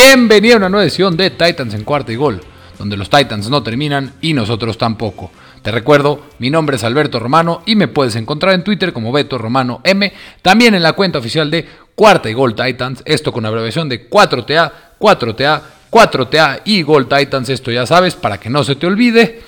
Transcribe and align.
Bienvenido 0.00 0.54
a 0.54 0.58
una 0.58 0.68
nueva 0.68 0.84
edición 0.84 1.16
de 1.16 1.30
Titans 1.30 1.74
en 1.74 1.82
cuarta 1.82 2.12
y 2.12 2.14
gol, 2.14 2.40
donde 2.78 2.96
los 2.96 3.10
Titans 3.10 3.50
no 3.50 3.64
terminan 3.64 4.12
y 4.20 4.32
nosotros 4.32 4.78
tampoco. 4.78 5.32
Te 5.60 5.72
recuerdo, 5.72 6.22
mi 6.38 6.50
nombre 6.50 6.76
es 6.76 6.84
Alberto 6.84 7.18
Romano 7.18 7.62
y 7.66 7.74
me 7.74 7.88
puedes 7.88 8.14
encontrar 8.14 8.54
en 8.54 8.62
Twitter 8.62 8.92
como 8.92 9.10
Beto 9.10 9.38
Romano 9.38 9.80
M, 9.82 10.12
también 10.40 10.76
en 10.76 10.84
la 10.84 10.92
cuenta 10.92 11.18
oficial 11.18 11.50
de 11.50 11.66
Cuarta 11.96 12.30
y 12.30 12.32
Gol 12.32 12.54
Titans, 12.54 13.02
esto 13.06 13.32
con 13.32 13.44
abreviación 13.44 13.88
de 13.88 14.08
4TA, 14.08 14.70
4TA, 15.00 15.62
4TA 15.90 16.60
y 16.64 16.82
Gol 16.82 17.08
Titans, 17.08 17.48
esto 17.48 17.72
ya 17.72 17.84
sabes, 17.84 18.14
para 18.14 18.38
que 18.38 18.50
no 18.50 18.62
se 18.62 18.76
te 18.76 18.86
olvide. 18.86 19.40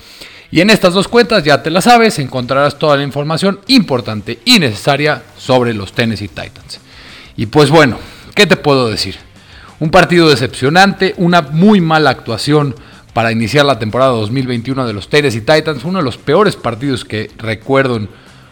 Y 0.51 0.59
en 0.59 0.69
estas 0.69 0.93
dos 0.93 1.07
cuentas, 1.07 1.45
ya 1.45 1.63
te 1.63 1.71
las 1.71 1.85
sabes, 1.85 2.19
encontrarás 2.19 2.77
toda 2.77 2.97
la 2.97 3.03
información 3.03 3.61
importante 3.67 4.39
y 4.43 4.59
necesaria 4.59 5.23
sobre 5.37 5.73
los 5.73 5.93
Tennessee 5.93 6.27
Titans. 6.27 6.81
Y 7.37 7.45
pues 7.45 7.69
bueno, 7.69 7.97
¿qué 8.35 8.45
te 8.45 8.57
puedo 8.57 8.89
decir? 8.89 9.30
Un 9.81 9.89
partido 9.89 10.29
decepcionante, 10.29 11.15
una 11.17 11.41
muy 11.41 11.81
mala 11.81 12.11
actuación 12.11 12.75
para 13.13 13.31
iniciar 13.31 13.65
la 13.65 13.79
temporada 13.79 14.11
2021 14.11 14.85
de 14.85 14.93
los 14.93 15.09
Tennessee 15.09 15.41
Titans, 15.41 15.83
uno 15.85 15.97
de 15.97 16.03
los 16.03 16.19
peores 16.19 16.55
partidos 16.55 17.03
que 17.03 17.31
recuerdo 17.39 17.95
en 17.95 18.07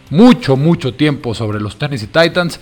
mucho, 0.10 0.58
mucho 0.58 0.96
tiempo 0.96 1.36
sobre 1.36 1.60
los 1.60 1.78
Tennessee 1.78 2.08
Titans. 2.08 2.60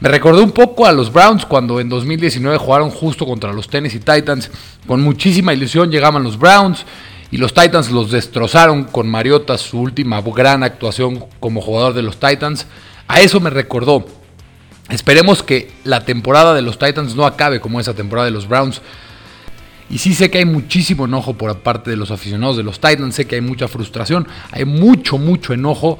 Me 0.00 0.08
recordó 0.08 0.42
un 0.42 0.50
poco 0.50 0.86
a 0.86 0.92
los 0.92 1.12
Browns 1.12 1.46
cuando 1.46 1.78
en 1.78 1.88
2019 1.88 2.58
jugaron 2.58 2.90
justo 2.90 3.24
contra 3.24 3.52
los 3.52 3.68
Tennessee 3.68 4.00
Titans. 4.00 4.50
Con 4.88 5.02
muchísima 5.02 5.54
ilusión 5.54 5.92
llegaban 5.92 6.24
los 6.24 6.36
Browns 6.36 6.84
y 7.30 7.36
los 7.36 7.54
Titans 7.54 7.92
los 7.92 8.10
destrozaron 8.10 8.82
con 8.82 9.08
Mariota, 9.08 9.56
su 9.56 9.78
última 9.78 10.20
gran 10.20 10.64
actuación 10.64 11.26
como 11.38 11.60
jugador 11.60 11.94
de 11.94 12.02
los 12.02 12.18
Titans. 12.18 12.66
A 13.06 13.20
eso 13.20 13.38
me 13.38 13.50
recordó. 13.50 14.04
Esperemos 14.90 15.42
que 15.42 15.70
la 15.84 16.04
temporada 16.04 16.52
de 16.52 16.62
los 16.62 16.78
Titans 16.78 17.14
no 17.14 17.24
acabe 17.24 17.60
como 17.60 17.80
esa 17.80 17.94
temporada 17.94 18.26
de 18.26 18.32
los 18.32 18.48
Browns. 18.48 18.82
Y 19.88 19.98
sí 19.98 20.14
sé 20.14 20.30
que 20.30 20.38
hay 20.38 20.44
muchísimo 20.44 21.04
enojo 21.04 21.34
por 21.34 21.56
parte 21.58 21.90
de 21.90 21.96
los 21.96 22.10
aficionados 22.10 22.56
de 22.56 22.62
los 22.62 22.80
Titans, 22.80 23.14
sé 23.14 23.26
que 23.26 23.36
hay 23.36 23.40
mucha 23.40 23.68
frustración, 23.68 24.26
hay 24.50 24.64
mucho, 24.64 25.18
mucho 25.18 25.52
enojo. 25.52 25.98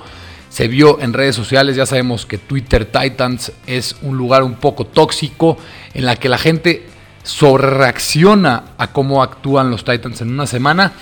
Se 0.48 0.66
vio 0.66 1.00
en 1.00 1.12
redes 1.12 1.36
sociales, 1.36 1.76
ya 1.76 1.86
sabemos 1.86 2.26
que 2.26 2.38
Twitter 2.38 2.84
Titans 2.84 3.52
es 3.66 3.96
un 4.02 4.16
lugar 4.16 4.42
un 4.42 4.54
poco 4.54 4.84
tóxico 4.84 5.56
en 5.94 6.06
la 6.06 6.16
que 6.16 6.28
la 6.28 6.38
gente 6.38 6.86
sobrereacciona 7.22 8.64
a 8.76 8.88
cómo 8.88 9.22
actúan 9.22 9.70
los 9.70 9.84
Titans 9.84 10.20
en 10.20 10.30
una 10.30 10.46
semana. 10.46 10.92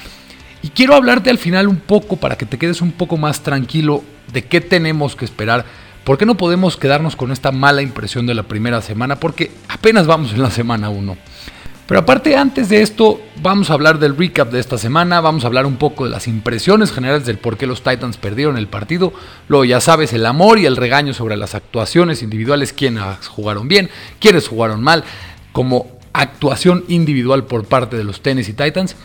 Y 0.62 0.70
quiero 0.70 0.94
hablarte 0.94 1.30
al 1.30 1.38
final 1.38 1.68
un 1.68 1.78
poco 1.78 2.16
para 2.16 2.36
que 2.36 2.44
te 2.44 2.58
quedes 2.58 2.82
un 2.82 2.92
poco 2.92 3.16
más 3.16 3.42
tranquilo 3.42 4.02
de 4.32 4.44
qué 4.44 4.60
tenemos 4.60 5.16
que 5.16 5.24
esperar. 5.24 5.64
¿Por 6.08 6.16
qué 6.16 6.24
no 6.24 6.38
podemos 6.38 6.78
quedarnos 6.78 7.16
con 7.16 7.32
esta 7.32 7.52
mala 7.52 7.82
impresión 7.82 8.26
de 8.26 8.32
la 8.32 8.44
primera 8.44 8.80
semana? 8.80 9.20
Porque 9.20 9.50
apenas 9.68 10.06
vamos 10.06 10.32
en 10.32 10.40
la 10.40 10.50
semana 10.50 10.88
1. 10.88 11.18
Pero 11.86 12.00
aparte, 12.00 12.34
antes 12.34 12.70
de 12.70 12.80
esto, 12.80 13.20
vamos 13.42 13.68
a 13.68 13.74
hablar 13.74 13.98
del 13.98 14.16
recap 14.16 14.50
de 14.50 14.58
esta 14.58 14.78
semana, 14.78 15.20
vamos 15.20 15.44
a 15.44 15.48
hablar 15.48 15.66
un 15.66 15.76
poco 15.76 16.04
de 16.04 16.10
las 16.10 16.26
impresiones 16.26 16.92
generales 16.92 17.26
del 17.26 17.36
por 17.36 17.58
qué 17.58 17.66
los 17.66 17.82
Titans 17.82 18.16
perdieron 18.16 18.56
el 18.56 18.68
partido, 18.68 19.12
luego 19.48 19.66
ya 19.66 19.82
sabes, 19.82 20.14
el 20.14 20.24
amor 20.24 20.58
y 20.58 20.64
el 20.64 20.78
regaño 20.78 21.12
sobre 21.12 21.36
las 21.36 21.54
actuaciones 21.54 22.22
individuales, 22.22 22.72
quiénes 22.72 23.04
jugaron 23.28 23.68
bien, 23.68 23.90
quiénes 24.18 24.48
jugaron 24.48 24.82
mal, 24.82 25.04
como 25.52 25.98
actuación 26.14 26.86
individual 26.88 27.44
por 27.44 27.66
parte 27.66 27.98
de 27.98 28.04
los 28.04 28.22
Tennessee 28.22 28.54
Titans. 28.54 28.96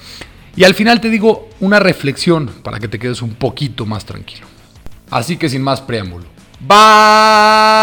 Y 0.55 0.63
al 0.63 0.73
final 0.73 1.01
te 1.01 1.09
digo 1.09 1.49
una 1.59 1.79
reflexión 1.79 2.49
para 2.63 2.79
que 2.79 2.87
te 2.87 2.97
quedes 2.97 3.21
un 3.21 3.33
poquito 3.33 3.85
más 3.85 4.05
tranquilo. 4.05 4.47
Así 5.11 5.35
que 5.35 5.49
sin 5.49 5.63
más 5.63 5.81
preámbulo. 5.81 6.32
¡Vámonos! 6.65 7.75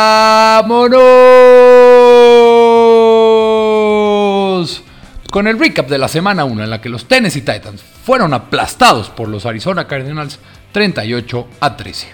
Con 5.30 5.46
el 5.46 5.58
recap 5.58 5.86
de 5.88 5.98
la 5.98 6.08
semana 6.08 6.46
1 6.46 6.64
en 6.64 6.70
la 6.70 6.80
que 6.80 6.88
los 6.88 7.06
Tennessee 7.06 7.42
Titans 7.42 7.82
fueron 7.82 8.32
aplastados 8.32 9.10
por 9.10 9.28
los 9.28 9.44
Arizona 9.44 9.86
Cardinals 9.86 10.38
38 10.72 11.46
a 11.60 11.76
13. 11.76 12.08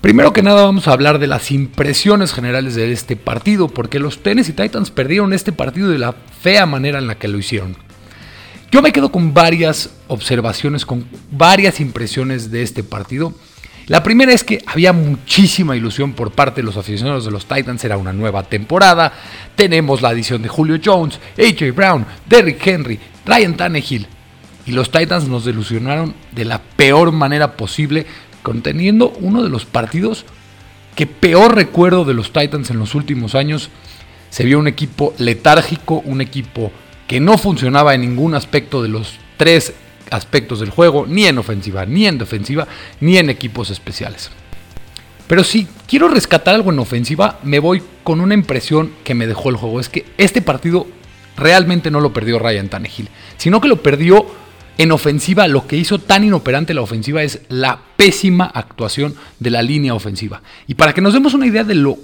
Primero 0.00 0.32
que 0.32 0.42
nada 0.42 0.64
vamos 0.64 0.88
a 0.88 0.92
hablar 0.92 1.20
de 1.20 1.28
las 1.28 1.52
impresiones 1.52 2.32
generales 2.32 2.74
de 2.74 2.90
este 2.90 3.14
partido, 3.14 3.68
porque 3.68 4.00
los 4.00 4.22
Tennessee 4.22 4.52
Titans 4.52 4.90
perdieron 4.90 5.32
este 5.32 5.52
partido 5.52 5.90
de 5.90 5.98
la 5.98 6.14
fea 6.40 6.66
manera 6.66 6.98
en 6.98 7.06
la 7.06 7.14
que 7.14 7.28
lo 7.28 7.38
hicieron. 7.38 7.76
Yo 8.72 8.82
me 8.82 8.92
quedo 8.92 9.12
con 9.12 9.32
varias 9.32 9.90
observaciones, 10.08 10.84
con 10.84 11.06
varias 11.30 11.78
impresiones 11.80 12.50
de 12.50 12.62
este 12.62 12.82
partido. 12.82 13.32
La 13.86 14.02
primera 14.02 14.32
es 14.32 14.44
que 14.44 14.62
había 14.66 14.92
muchísima 14.92 15.76
ilusión 15.76 16.12
por 16.12 16.30
parte 16.30 16.60
de 16.60 16.66
los 16.66 16.76
aficionados 16.76 17.24
de 17.24 17.30
los 17.30 17.46
Titans, 17.46 17.84
era 17.84 17.96
una 17.96 18.12
nueva 18.12 18.42
temporada. 18.44 19.12
Tenemos 19.56 20.00
la 20.02 20.10
adición 20.10 20.42
de 20.42 20.48
Julio 20.48 20.78
Jones, 20.84 21.18
AJ 21.38 21.74
Brown, 21.74 22.06
Derrick 22.28 22.64
Henry, 22.66 23.00
Ryan 23.26 23.56
Tannehill. 23.56 24.06
Y 24.66 24.72
los 24.72 24.90
Titans 24.90 25.26
nos 25.26 25.44
delusionaron 25.44 26.14
de 26.32 26.44
la 26.44 26.60
peor 26.60 27.10
manera 27.12 27.56
posible, 27.56 28.06
conteniendo 28.42 29.12
uno 29.20 29.42
de 29.42 29.48
los 29.48 29.64
partidos 29.64 30.24
que 30.94 31.06
peor 31.06 31.54
recuerdo 31.54 32.04
de 32.04 32.14
los 32.14 32.32
Titans 32.32 32.70
en 32.70 32.78
los 32.78 32.94
últimos 32.94 33.34
años. 33.34 33.70
Se 34.30 34.44
vio 34.44 34.58
un 34.58 34.68
equipo 34.68 35.14
letárgico, 35.18 36.02
un 36.04 36.20
equipo 36.20 36.70
que 37.08 37.18
no 37.18 37.38
funcionaba 37.38 37.94
en 37.94 38.02
ningún 38.02 38.34
aspecto 38.34 38.82
de 38.82 38.88
los 38.88 39.14
tres 39.36 39.74
aspectos 40.10 40.60
del 40.60 40.70
juego, 40.70 41.06
ni 41.06 41.26
en 41.26 41.38
ofensiva, 41.38 41.86
ni 41.86 42.06
en 42.06 42.18
defensiva, 42.18 42.66
ni 43.00 43.16
en 43.16 43.30
equipos 43.30 43.70
especiales. 43.70 44.30
Pero 45.26 45.44
si 45.44 45.68
quiero 45.86 46.08
rescatar 46.08 46.56
algo 46.56 46.72
en 46.72 46.78
ofensiva, 46.80 47.38
me 47.44 47.60
voy 47.60 47.82
con 48.02 48.20
una 48.20 48.34
impresión 48.34 48.92
que 49.04 49.14
me 49.14 49.28
dejó 49.28 49.50
el 49.50 49.56
juego. 49.56 49.78
Es 49.78 49.88
que 49.88 50.04
este 50.18 50.42
partido 50.42 50.88
realmente 51.36 51.90
no 51.90 52.00
lo 52.00 52.12
perdió 52.12 52.38
Ryan 52.38 52.68
Tannehill, 52.68 53.08
sino 53.36 53.60
que 53.60 53.68
lo 53.68 53.82
perdió 53.82 54.26
en 54.76 54.92
ofensiva. 54.92 55.46
Lo 55.46 55.66
que 55.66 55.76
hizo 55.76 55.98
tan 55.98 56.24
inoperante 56.24 56.74
la 56.74 56.80
ofensiva 56.80 57.22
es 57.22 57.42
la 57.48 57.80
pésima 57.96 58.46
actuación 58.46 59.14
de 59.38 59.50
la 59.50 59.62
línea 59.62 59.94
ofensiva. 59.94 60.42
Y 60.66 60.74
para 60.74 60.92
que 60.94 61.00
nos 61.00 61.12
demos 61.14 61.34
una 61.34 61.46
idea 61.46 61.62
de 61.62 61.76
lo 61.76 61.96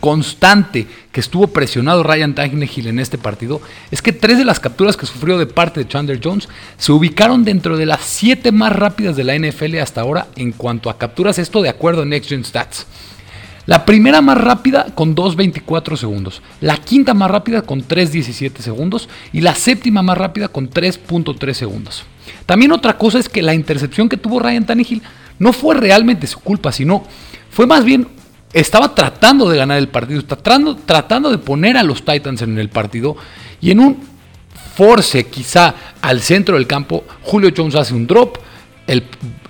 constante 0.00 0.86
que 1.10 1.20
estuvo 1.20 1.48
presionado 1.48 2.02
Ryan 2.02 2.34
Tannehill 2.34 2.88
en 2.88 2.98
este 2.98 3.18
partido 3.18 3.60
es 3.90 4.02
que 4.02 4.12
tres 4.12 4.38
de 4.38 4.44
las 4.44 4.60
capturas 4.60 4.96
que 4.96 5.06
sufrió 5.06 5.38
de 5.38 5.46
parte 5.46 5.80
de 5.80 5.88
Chandler 5.88 6.20
Jones 6.22 6.48
se 6.76 6.92
ubicaron 6.92 7.44
dentro 7.44 7.76
de 7.76 7.86
las 7.86 8.02
siete 8.02 8.52
más 8.52 8.72
rápidas 8.72 9.16
de 9.16 9.24
la 9.24 9.38
NFL 9.38 9.78
hasta 9.78 10.02
ahora 10.02 10.28
en 10.36 10.52
cuanto 10.52 10.90
a 10.90 10.98
capturas, 10.98 11.38
esto 11.38 11.62
de 11.62 11.70
acuerdo 11.70 12.02
a 12.02 12.04
Next 12.04 12.28
Gen 12.28 12.44
Stats. 12.44 12.86
La 13.64 13.84
primera 13.84 14.20
más 14.20 14.38
rápida 14.38 14.86
con 14.94 15.16
2.24 15.16 15.96
segundos, 15.96 16.40
la 16.60 16.76
quinta 16.76 17.14
más 17.14 17.28
rápida 17.28 17.62
con 17.62 17.82
3.17 17.82 18.58
segundos 18.58 19.08
y 19.32 19.40
la 19.40 19.56
séptima 19.56 20.02
más 20.02 20.16
rápida 20.16 20.46
con 20.46 20.70
3.3 20.70 21.52
segundos. 21.52 22.04
También 22.46 22.70
otra 22.70 22.96
cosa 22.96 23.18
es 23.18 23.28
que 23.28 23.42
la 23.42 23.54
intercepción 23.54 24.08
que 24.08 24.16
tuvo 24.16 24.38
Ryan 24.38 24.66
Tannehill 24.66 25.02
no 25.40 25.52
fue 25.52 25.74
realmente 25.74 26.28
su 26.28 26.38
culpa, 26.38 26.70
sino 26.70 27.02
fue 27.50 27.66
más 27.66 27.84
bien 27.84 28.06
estaba 28.60 28.94
tratando 28.94 29.50
de 29.50 29.58
ganar 29.58 29.76
el 29.76 29.88
partido, 29.88 30.24
tratando, 30.24 30.76
tratando 30.76 31.30
de 31.30 31.36
poner 31.36 31.76
a 31.76 31.82
los 31.82 32.02
Titans 32.02 32.40
en 32.40 32.58
el 32.58 32.70
partido 32.70 33.14
y 33.60 33.70
en 33.70 33.80
un 33.80 33.98
force 34.74 35.24
quizá 35.26 35.74
al 36.00 36.22
centro 36.22 36.56
del 36.56 36.66
campo, 36.66 37.04
Julio 37.22 37.50
Jones 37.54 37.74
hace 37.74 37.92
un 37.92 38.06
drop, 38.06 38.38
el 38.86 39.04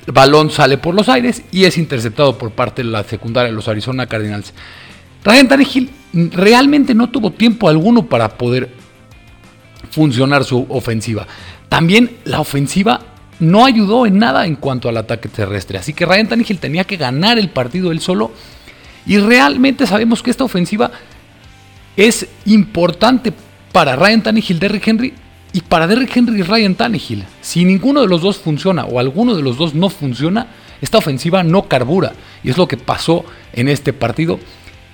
balón 0.09 0.51
sale 0.51 0.79
por 0.79 0.93
los 0.93 1.09
aires 1.09 1.43
y 1.53 1.65
es 1.65 1.79
interceptado 1.79 2.37
por 2.37 2.51
parte 2.51 2.83
de 2.83 2.91
la 2.91 3.05
secundaria 3.05 3.51
de 3.51 3.55
los 3.55 3.69
Arizona 3.69 4.07
Cardinals. 4.07 4.53
Ryan 5.23 5.49
Tannehill 5.49 5.91
realmente 6.33 6.93
no 6.93 7.09
tuvo 7.09 7.31
tiempo 7.31 7.69
alguno 7.69 8.07
para 8.07 8.37
poder 8.37 8.69
funcionar 9.91 10.43
su 10.43 10.67
ofensiva. 10.69 11.29
También 11.69 12.17
la 12.25 12.41
ofensiva 12.41 13.01
no 13.39 13.65
ayudó 13.65 14.05
en 14.05 14.19
nada 14.19 14.47
en 14.47 14.57
cuanto 14.57 14.89
al 14.89 14.97
ataque 14.97 15.29
terrestre. 15.29 15.79
Así 15.79 15.93
que 15.93 16.07
Ryan 16.07 16.27
Tannehill 16.27 16.59
tenía 16.59 16.83
que 16.83 16.97
ganar 16.97 17.39
el 17.39 17.51
partido 17.51 17.93
él 17.93 18.01
solo 18.01 18.33
y 19.07 19.19
realmente 19.19 19.87
sabemos 19.87 20.23
que 20.23 20.31
esta 20.31 20.45
ofensiva 20.45 20.91
es 21.97 22.27
importante 22.45 23.33
para 23.73 23.97
Ryan 23.97 24.23
Tannehill, 24.23 24.59
Derrick 24.59 24.87
Henry 24.87 25.15
y 25.53 25.61
para 25.61 25.87
Derrick 25.87 26.15
Henry 26.17 26.41
y 26.41 26.43
Ryan 26.43 26.75
Tannehill. 26.75 27.25
Si 27.41 27.65
ninguno 27.65 28.01
de 28.01 28.09
los 28.09 28.21
dos 28.21 28.39
funciona 28.39 28.85
o 28.85 28.99
alguno 28.99 29.35
de 29.37 29.43
los 29.43 29.57
dos 29.57 29.75
no 29.75 29.89
funciona, 29.89 30.49
esta 30.81 30.99
ofensiva 30.99 31.43
no 31.43 31.63
carbura. 31.69 32.13
Y 32.43 32.51
es 32.51 32.59
lo 32.59 32.69
que 32.69 32.77
pasó 32.77 33.25
en 33.53 33.69
este 33.69 33.93
partido. 33.93 34.39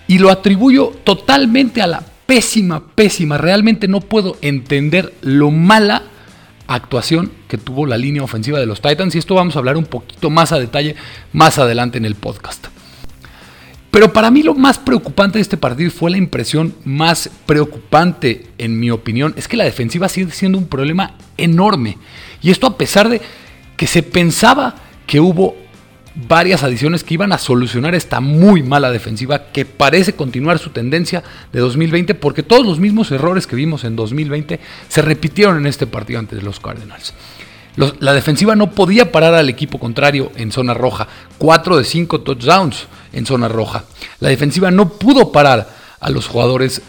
Y 0.06 0.18
lo 0.18 0.30
atribuyo 0.30 0.92
totalmente 1.04 1.82
a 1.82 1.86
la 1.86 2.02
pésima, 2.26 2.82
pésima. 2.94 3.38
Realmente 3.38 3.88
no 3.88 4.00
puedo 4.00 4.36
entender 4.42 5.12
lo 5.22 5.50
mala 5.50 6.02
actuación 6.66 7.32
que 7.48 7.58
tuvo 7.58 7.86
la 7.86 7.98
línea 7.98 8.22
ofensiva 8.22 8.58
de 8.58 8.66
los 8.66 8.80
Titans. 8.80 9.14
Y 9.14 9.18
esto 9.18 9.34
vamos 9.34 9.56
a 9.56 9.58
hablar 9.58 9.76
un 9.76 9.84
poquito 9.84 10.30
más 10.30 10.52
a 10.52 10.58
detalle 10.58 10.96
más 11.32 11.58
adelante 11.58 11.98
en 11.98 12.04
el 12.04 12.14
podcast. 12.14 12.71
Pero 13.92 14.10
para 14.10 14.30
mí 14.30 14.42
lo 14.42 14.54
más 14.54 14.78
preocupante 14.78 15.36
de 15.36 15.42
este 15.42 15.58
partido 15.58 15.90
fue 15.90 16.10
la 16.10 16.16
impresión 16.16 16.74
más 16.82 17.28
preocupante, 17.44 18.46
en 18.56 18.80
mi 18.80 18.90
opinión, 18.90 19.34
es 19.36 19.46
que 19.46 19.58
la 19.58 19.64
defensiva 19.64 20.08
sigue 20.08 20.32
siendo 20.32 20.56
un 20.56 20.66
problema 20.66 21.14
enorme. 21.36 21.98
Y 22.40 22.50
esto 22.50 22.66
a 22.66 22.78
pesar 22.78 23.10
de 23.10 23.20
que 23.76 23.86
se 23.86 24.02
pensaba 24.02 24.76
que 25.06 25.20
hubo 25.20 25.54
varias 26.14 26.62
adiciones 26.62 27.04
que 27.04 27.14
iban 27.14 27.32
a 27.32 27.38
solucionar 27.38 27.94
esta 27.94 28.20
muy 28.20 28.62
mala 28.62 28.90
defensiva 28.90 29.50
que 29.52 29.66
parece 29.66 30.14
continuar 30.14 30.58
su 30.58 30.70
tendencia 30.70 31.22
de 31.52 31.60
2020 31.60 32.14
porque 32.14 32.42
todos 32.42 32.64
los 32.64 32.80
mismos 32.80 33.10
errores 33.10 33.46
que 33.46 33.56
vimos 33.56 33.84
en 33.84 33.94
2020 33.94 34.58
se 34.88 35.02
repitieron 35.02 35.58
en 35.58 35.66
este 35.66 35.86
partido 35.86 36.18
ante 36.18 36.40
los 36.40 36.60
Cardinals. 36.60 37.12
La 37.76 38.12
defensiva 38.12 38.54
no 38.54 38.72
podía 38.72 39.12
parar 39.12 39.34
al 39.34 39.48
equipo 39.48 39.78
contrario 39.78 40.30
en 40.36 40.52
zona 40.52 40.74
roja. 40.74 41.08
4 41.38 41.78
de 41.78 41.84
5 41.84 42.20
touchdowns 42.20 42.86
en 43.12 43.26
zona 43.26 43.48
roja. 43.48 43.84
La 44.20 44.28
defensiva 44.28 44.70
no 44.70 44.90
pudo 44.90 45.32
parar 45.32 45.68
a 46.00 46.10
los 46.10 46.26
jugadores 46.26 46.82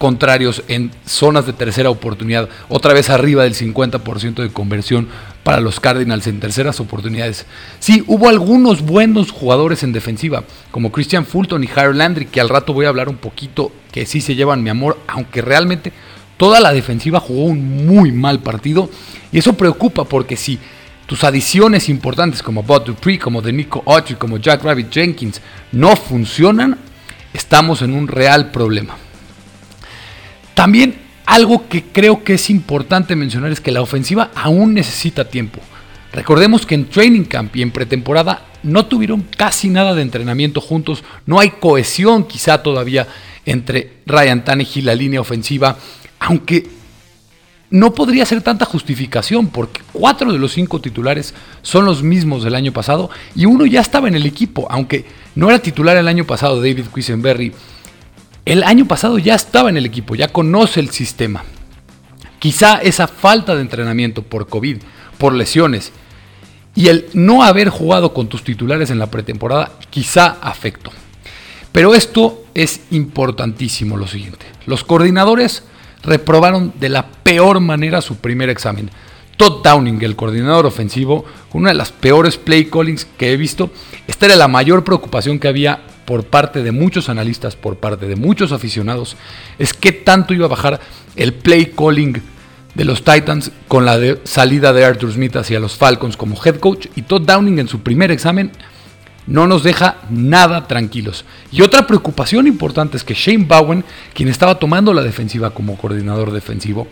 contrarios 0.00 0.64
en 0.68 0.90
zonas 1.04 1.44
de 1.44 1.52
tercera 1.52 1.90
oportunidad, 1.90 2.48
otra 2.70 2.94
vez 2.94 3.10
arriba 3.10 3.44
del 3.44 3.54
50% 3.54 4.36
de 4.36 4.50
conversión 4.50 5.08
para 5.44 5.60
los 5.60 5.78
Cardinals 5.78 6.26
en 6.26 6.40
terceras 6.40 6.80
oportunidades. 6.80 7.44
Sí, 7.80 8.02
hubo 8.06 8.30
algunos 8.30 8.80
buenos 8.80 9.30
jugadores 9.30 9.82
en 9.82 9.92
defensiva, 9.92 10.44
como 10.70 10.90
Christian 10.90 11.26
Fulton 11.26 11.64
y 11.64 11.68
Harold 11.74 11.98
Landry, 11.98 12.24
que 12.24 12.40
al 12.40 12.48
rato 12.48 12.72
voy 12.72 12.86
a 12.86 12.88
hablar 12.88 13.10
un 13.10 13.18
poquito, 13.18 13.72
que 13.92 14.06
sí 14.06 14.22
se 14.22 14.34
llevan 14.34 14.62
mi 14.62 14.70
amor, 14.70 14.98
aunque 15.06 15.42
realmente 15.42 15.92
toda 16.40 16.58
la 16.58 16.72
defensiva 16.72 17.20
jugó 17.20 17.44
un 17.44 17.84
muy 17.86 18.12
mal 18.12 18.40
partido, 18.40 18.88
y 19.30 19.36
eso 19.36 19.58
preocupa 19.58 20.04
porque 20.04 20.38
si 20.38 20.58
tus 21.04 21.22
adiciones 21.22 21.90
importantes 21.90 22.42
como 22.42 22.62
Bob 22.62 22.86
Dupree, 22.86 23.18
como 23.18 23.42
de 23.42 23.52
Nico 23.52 23.82
Autry, 23.84 24.14
como 24.14 24.38
Jack 24.38 24.64
Rabbit 24.64 24.90
Jenkins 24.90 25.42
no 25.70 25.94
funcionan, 25.96 26.78
estamos 27.34 27.82
en 27.82 27.92
un 27.92 28.08
real 28.08 28.50
problema. 28.52 28.96
También 30.54 30.96
algo 31.26 31.68
que 31.68 31.84
creo 31.84 32.24
que 32.24 32.32
es 32.32 32.48
importante 32.48 33.16
mencionar 33.16 33.52
es 33.52 33.60
que 33.60 33.70
la 33.70 33.82
ofensiva 33.82 34.30
aún 34.34 34.72
necesita 34.72 35.26
tiempo. 35.26 35.60
Recordemos 36.10 36.64
que 36.64 36.74
en 36.74 36.88
training 36.88 37.24
camp 37.24 37.54
y 37.54 37.60
en 37.60 37.70
pretemporada 37.70 38.46
no 38.62 38.86
tuvieron 38.86 39.26
casi 39.36 39.68
nada 39.68 39.94
de 39.94 40.00
entrenamiento 40.00 40.62
juntos, 40.62 41.04
no 41.26 41.38
hay 41.38 41.50
cohesión 41.50 42.24
quizá 42.24 42.62
todavía 42.62 43.06
entre 43.44 43.98
Ryan 44.06 44.42
Tannehill 44.42 44.84
y 44.84 44.86
la 44.86 44.94
línea 44.94 45.20
ofensiva, 45.20 45.76
aunque 46.20 46.68
no 47.70 47.94
podría 47.94 48.26
ser 48.26 48.42
tanta 48.42 48.64
justificación 48.64 49.48
porque 49.48 49.80
cuatro 49.92 50.32
de 50.32 50.38
los 50.38 50.52
cinco 50.52 50.80
titulares 50.80 51.34
son 51.62 51.84
los 51.84 52.02
mismos 52.02 52.42
del 52.44 52.54
año 52.54 52.72
pasado 52.72 53.10
y 53.34 53.46
uno 53.46 53.64
ya 53.66 53.80
estaba 53.80 54.08
en 54.08 54.14
el 54.14 54.26
equipo, 54.26 54.66
aunque 54.70 55.06
no 55.34 55.48
era 55.48 55.60
titular 55.60 55.96
el 55.96 56.08
año 56.08 56.24
pasado 56.24 56.56
David 56.56 56.86
Quisenberry 56.94 57.52
el 58.44 58.64
año 58.64 58.86
pasado 58.86 59.18
ya 59.18 59.34
estaba 59.34 59.70
en 59.70 59.76
el 59.76 59.86
equipo, 59.86 60.14
ya 60.14 60.28
conoce 60.28 60.80
el 60.80 60.90
sistema. 60.90 61.44
Quizá 62.38 62.78
esa 62.78 63.06
falta 63.06 63.54
de 63.54 63.60
entrenamiento 63.60 64.22
por 64.22 64.48
COVID, 64.48 64.78
por 65.18 65.34
lesiones 65.34 65.92
y 66.74 66.88
el 66.88 67.06
no 67.12 67.44
haber 67.44 67.68
jugado 67.68 68.14
con 68.14 68.28
tus 68.28 68.42
titulares 68.42 68.90
en 68.90 68.98
la 68.98 69.10
pretemporada 69.10 69.72
quizá 69.90 70.38
afectó. 70.40 70.90
Pero 71.72 71.94
esto 71.94 72.44
es 72.54 72.80
importantísimo 72.90 73.96
lo 73.96 74.08
siguiente. 74.08 74.46
Los 74.66 74.82
coordinadores 74.82 75.62
reprobaron 76.02 76.72
de 76.78 76.88
la 76.88 77.08
peor 77.08 77.60
manera 77.60 78.00
su 78.00 78.16
primer 78.16 78.48
examen. 78.48 78.90
Todd 79.36 79.62
Downing, 79.64 80.02
el 80.02 80.16
coordinador 80.16 80.66
ofensivo, 80.66 81.24
una 81.52 81.70
de 81.70 81.74
las 81.74 81.92
peores 81.92 82.36
play 82.36 82.66
callings 82.66 83.06
que 83.16 83.32
he 83.32 83.36
visto, 83.36 83.70
esta 84.06 84.26
era 84.26 84.36
la 84.36 84.48
mayor 84.48 84.84
preocupación 84.84 85.38
que 85.38 85.48
había 85.48 85.80
por 86.04 86.24
parte 86.24 86.62
de 86.62 86.72
muchos 86.72 87.08
analistas, 87.08 87.56
por 87.56 87.76
parte 87.76 88.06
de 88.06 88.16
muchos 88.16 88.52
aficionados, 88.52 89.16
es 89.58 89.72
qué 89.72 89.92
tanto 89.92 90.34
iba 90.34 90.46
a 90.46 90.48
bajar 90.50 90.80
el 91.16 91.32
play 91.32 91.72
calling 91.76 92.20
de 92.74 92.84
los 92.84 93.02
Titans 93.02 93.50
con 93.68 93.84
la 93.84 93.98
salida 94.24 94.72
de 94.72 94.84
Arthur 94.84 95.12
Smith 95.12 95.36
hacia 95.36 95.60
los 95.60 95.76
Falcons 95.76 96.16
como 96.16 96.38
head 96.44 96.56
coach 96.56 96.86
y 96.96 97.02
Todd 97.02 97.22
Downing 97.22 97.60
en 97.60 97.68
su 97.68 97.80
primer 97.80 98.10
examen 98.10 98.52
no 99.30 99.46
nos 99.46 99.62
deja 99.62 99.98
nada 100.10 100.66
tranquilos. 100.66 101.24
Y 101.52 101.62
otra 101.62 101.86
preocupación 101.86 102.48
importante 102.48 102.96
es 102.96 103.04
que 103.04 103.14
Shane 103.14 103.44
Bowen, 103.44 103.84
quien 104.12 104.28
estaba 104.28 104.58
tomando 104.58 104.92
la 104.92 105.02
defensiva 105.02 105.50
como 105.50 105.78
coordinador 105.78 106.32
defensivo, 106.32 106.88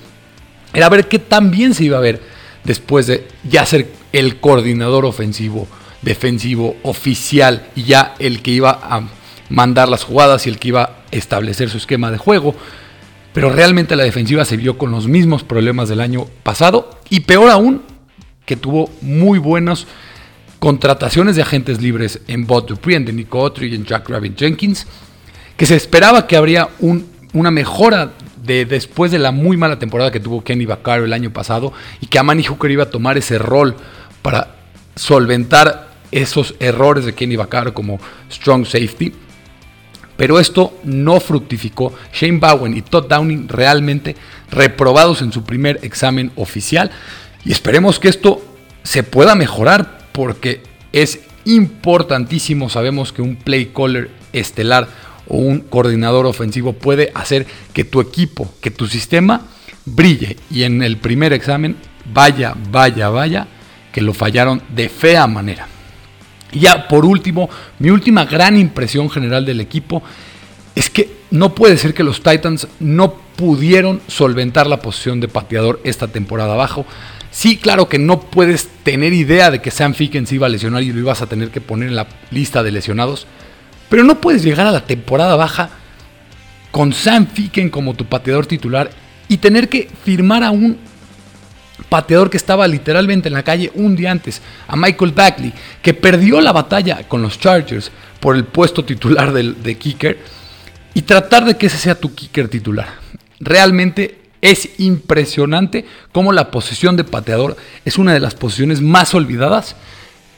era 0.72 0.88
ver 0.88 1.08
qué 1.08 1.18
tan 1.18 1.50
bien 1.50 1.74
se 1.74 1.84
iba 1.84 1.98
a 1.98 2.00
ver 2.00 2.22
después 2.62 3.08
de 3.08 3.26
ya 3.42 3.66
ser 3.66 3.90
el 4.12 4.38
coordinador 4.38 5.04
ofensivo 5.04 5.66
defensivo 6.02 6.76
oficial 6.84 7.66
y 7.74 7.82
ya 7.82 8.14
el 8.20 8.40
que 8.40 8.52
iba 8.52 8.70
a 8.70 9.02
mandar 9.48 9.88
las 9.88 10.04
jugadas 10.04 10.46
y 10.46 10.50
el 10.50 10.60
que 10.60 10.68
iba 10.68 10.82
a 10.82 10.92
establecer 11.10 11.70
su 11.70 11.78
esquema 11.78 12.12
de 12.12 12.18
juego. 12.18 12.54
Pero 13.32 13.50
realmente 13.50 13.96
la 13.96 14.04
defensiva 14.04 14.44
se 14.44 14.56
vio 14.56 14.78
con 14.78 14.92
los 14.92 15.08
mismos 15.08 15.42
problemas 15.42 15.88
del 15.88 16.00
año 16.00 16.26
pasado 16.44 17.00
y 17.10 17.20
peor 17.20 17.50
aún 17.50 17.82
que 18.46 18.54
tuvo 18.54 18.90
muy 19.00 19.40
buenas 19.40 19.88
contrataciones 20.58 21.36
de 21.36 21.42
agentes 21.42 21.80
libres 21.80 22.20
en 22.26 22.46
Bot 22.46 22.68
Dupree, 22.68 22.96
en 22.96 23.04
Nico 23.16 23.40
Autry 23.40 23.68
y 23.68 23.74
en 23.74 23.84
Jack 23.84 24.08
Rabbit 24.08 24.38
Jenkins, 24.38 24.86
que 25.56 25.66
se 25.66 25.76
esperaba 25.76 26.26
que 26.26 26.36
habría 26.36 26.68
un, 26.80 27.06
una 27.32 27.50
mejora 27.50 28.12
de 28.42 28.64
después 28.64 29.12
de 29.12 29.18
la 29.18 29.30
muy 29.30 29.56
mala 29.56 29.78
temporada 29.78 30.10
que 30.10 30.20
tuvo 30.20 30.42
Kenny 30.42 30.64
Vaccaro 30.64 31.04
el 31.04 31.12
año 31.12 31.32
pasado 31.32 31.72
y 32.00 32.06
que 32.06 32.18
Amani 32.18 32.44
Hooker 32.44 32.70
iba 32.70 32.84
a 32.84 32.90
tomar 32.90 33.18
ese 33.18 33.38
rol 33.38 33.76
para 34.22 34.56
solventar 34.96 35.88
esos 36.10 36.54
errores 36.58 37.04
de 37.04 37.14
Kenny 37.14 37.36
Vaccaro 37.36 37.74
como 37.74 38.00
strong 38.30 38.64
safety. 38.64 39.12
Pero 40.16 40.40
esto 40.40 40.76
no 40.82 41.20
fructificó. 41.20 41.92
Shane 42.12 42.38
Bowen 42.38 42.76
y 42.76 42.82
Todd 42.82 43.06
Downing 43.08 43.48
realmente 43.48 44.16
reprobados 44.50 45.22
en 45.22 45.30
su 45.30 45.44
primer 45.44 45.78
examen 45.82 46.32
oficial. 46.34 46.90
Y 47.44 47.52
esperemos 47.52 48.00
que 48.00 48.08
esto 48.08 48.42
se 48.82 49.04
pueda 49.04 49.36
mejorar 49.36 49.97
porque 50.12 50.62
es 50.92 51.20
importantísimo. 51.44 52.68
Sabemos 52.68 53.12
que 53.12 53.22
un 53.22 53.36
play 53.36 53.72
caller 53.74 54.10
estelar 54.32 54.88
o 55.26 55.36
un 55.36 55.60
coordinador 55.60 56.26
ofensivo 56.26 56.72
puede 56.72 57.10
hacer 57.14 57.46
que 57.72 57.84
tu 57.84 58.00
equipo, 58.00 58.52
que 58.60 58.70
tu 58.70 58.86
sistema 58.86 59.46
brille. 59.84 60.36
Y 60.50 60.64
en 60.64 60.82
el 60.82 60.96
primer 60.96 61.32
examen, 61.32 61.76
vaya, 62.12 62.54
vaya, 62.70 63.08
vaya, 63.08 63.46
que 63.92 64.00
lo 64.00 64.14
fallaron 64.14 64.62
de 64.74 64.88
fea 64.88 65.26
manera. 65.26 65.66
Y 66.52 66.60
ya 66.60 66.88
por 66.88 67.04
último, 67.04 67.48
mi 67.78 67.90
última 67.90 68.24
gran 68.24 68.56
impresión 68.56 69.10
general 69.10 69.44
del 69.44 69.60
equipo 69.60 70.02
es 70.74 70.88
que 70.88 71.18
no 71.30 71.54
puede 71.54 71.76
ser 71.76 71.92
que 71.92 72.02
los 72.02 72.22
Titans 72.22 72.68
no 72.80 73.14
pudieron 73.36 74.00
solventar 74.06 74.66
la 74.66 74.80
posición 74.80 75.20
de 75.20 75.28
pateador 75.28 75.80
esta 75.84 76.08
temporada 76.08 76.54
abajo. 76.54 76.86
Sí, 77.38 77.56
claro 77.56 77.88
que 77.88 78.00
no 78.00 78.20
puedes 78.20 78.66
tener 78.82 79.12
idea 79.12 79.52
de 79.52 79.62
que 79.62 79.70
Sam 79.70 79.94
Ficken 79.94 80.26
se 80.26 80.34
iba 80.34 80.48
a 80.48 80.50
lesionar 80.50 80.82
y 80.82 80.92
lo 80.92 80.98
ibas 80.98 81.22
a 81.22 81.28
tener 81.28 81.50
que 81.52 81.60
poner 81.60 81.86
en 81.88 81.94
la 81.94 82.08
lista 82.32 82.64
de 82.64 82.72
lesionados. 82.72 83.28
Pero 83.88 84.02
no 84.02 84.20
puedes 84.20 84.42
llegar 84.42 84.66
a 84.66 84.72
la 84.72 84.84
temporada 84.84 85.36
baja 85.36 85.70
con 86.72 86.92
Sam 86.92 87.28
Ficken 87.28 87.70
como 87.70 87.94
tu 87.94 88.06
pateador 88.06 88.46
titular 88.46 88.90
y 89.28 89.36
tener 89.36 89.68
que 89.68 89.88
firmar 90.04 90.42
a 90.42 90.50
un 90.50 90.78
pateador 91.88 92.28
que 92.28 92.38
estaba 92.38 92.66
literalmente 92.66 93.28
en 93.28 93.34
la 93.34 93.44
calle 93.44 93.70
un 93.76 93.94
día 93.94 94.10
antes, 94.10 94.42
a 94.66 94.74
Michael 94.74 95.12
Bagley, 95.12 95.52
que 95.80 95.94
perdió 95.94 96.40
la 96.40 96.50
batalla 96.50 97.06
con 97.06 97.22
los 97.22 97.38
Chargers 97.38 97.92
por 98.18 98.34
el 98.34 98.46
puesto 98.46 98.84
titular 98.84 99.32
de, 99.32 99.78
kicker, 99.78 100.18
y 100.92 101.02
tratar 101.02 101.44
de 101.44 101.56
que 101.56 101.66
ese 101.66 101.78
sea 101.78 101.94
tu 101.94 102.12
kicker 102.16 102.48
titular. 102.48 102.88
Realmente 103.38 104.27
es 104.42 104.70
impresionante 104.78 105.84
cómo 106.12 106.32
la 106.32 106.50
posición 106.50 106.96
de 106.96 107.04
pateador 107.04 107.56
es 107.84 107.98
una 107.98 108.12
de 108.12 108.20
las 108.20 108.34
posiciones 108.34 108.80
más 108.80 109.14
olvidadas 109.14 109.76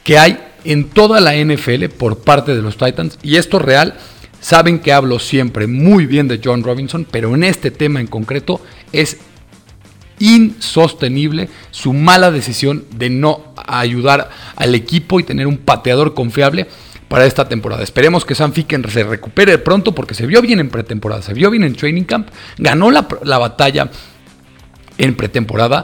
que 0.03 0.17
hay 0.17 0.39
en 0.63 0.89
toda 0.89 1.19
la 1.19 1.35
NFL 1.35 1.85
por 1.97 2.19
parte 2.19 2.55
de 2.55 2.61
los 2.61 2.77
Titans. 2.77 3.17
Y 3.21 3.35
esto 3.35 3.59
real, 3.59 3.95
saben 4.39 4.79
que 4.79 4.93
hablo 4.93 5.19
siempre 5.19 5.67
muy 5.67 6.05
bien 6.05 6.27
de 6.27 6.41
John 6.43 6.63
Robinson, 6.63 7.05
pero 7.09 7.33
en 7.35 7.43
este 7.43 7.71
tema 7.71 7.99
en 7.99 8.07
concreto 8.07 8.61
es 8.91 9.17
insostenible 10.19 11.49
su 11.71 11.93
mala 11.93 12.31
decisión 12.31 12.85
de 12.95 13.09
no 13.09 13.53
ayudar 13.67 14.29
al 14.55 14.75
equipo 14.75 15.19
y 15.19 15.23
tener 15.23 15.47
un 15.47 15.57
pateador 15.57 16.13
confiable 16.13 16.67
para 17.11 17.25
esta 17.25 17.43
temporada. 17.43 17.83
Esperemos 17.83 18.23
que 18.23 18.35
Sam 18.35 18.53
Ficken 18.53 18.89
se 18.89 19.03
recupere 19.03 19.57
pronto 19.57 19.93
porque 19.93 20.13
se 20.13 20.25
vio 20.25 20.41
bien 20.41 20.61
en 20.61 20.69
pretemporada, 20.69 21.21
se 21.21 21.33
vio 21.33 21.51
bien 21.51 21.65
en 21.65 21.75
training 21.75 22.05
camp, 22.05 22.29
ganó 22.57 22.89
la, 22.89 23.01
batalla 23.37 23.89
en 24.97 25.15
pretemporada, 25.15 25.83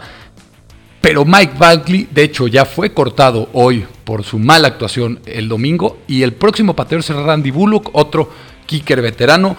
pero 1.01 1.25
Mike 1.25 1.55
Bagley 1.57 2.07
de 2.09 2.23
hecho 2.23 2.47
ya 2.47 2.63
fue 2.63 2.93
cortado 2.93 3.49
hoy 3.51 3.85
por 4.05 4.23
su 4.23 4.39
mala 4.39 4.69
actuación 4.69 5.19
el 5.25 5.49
domingo 5.49 5.99
y 6.07 6.23
el 6.23 6.31
próximo 6.31 6.77
pateador 6.77 7.03
será 7.03 7.21
Randy 7.23 7.51
Bullock, 7.51 7.89
otro 7.91 8.31
kicker 8.65 9.01
veterano 9.01 9.57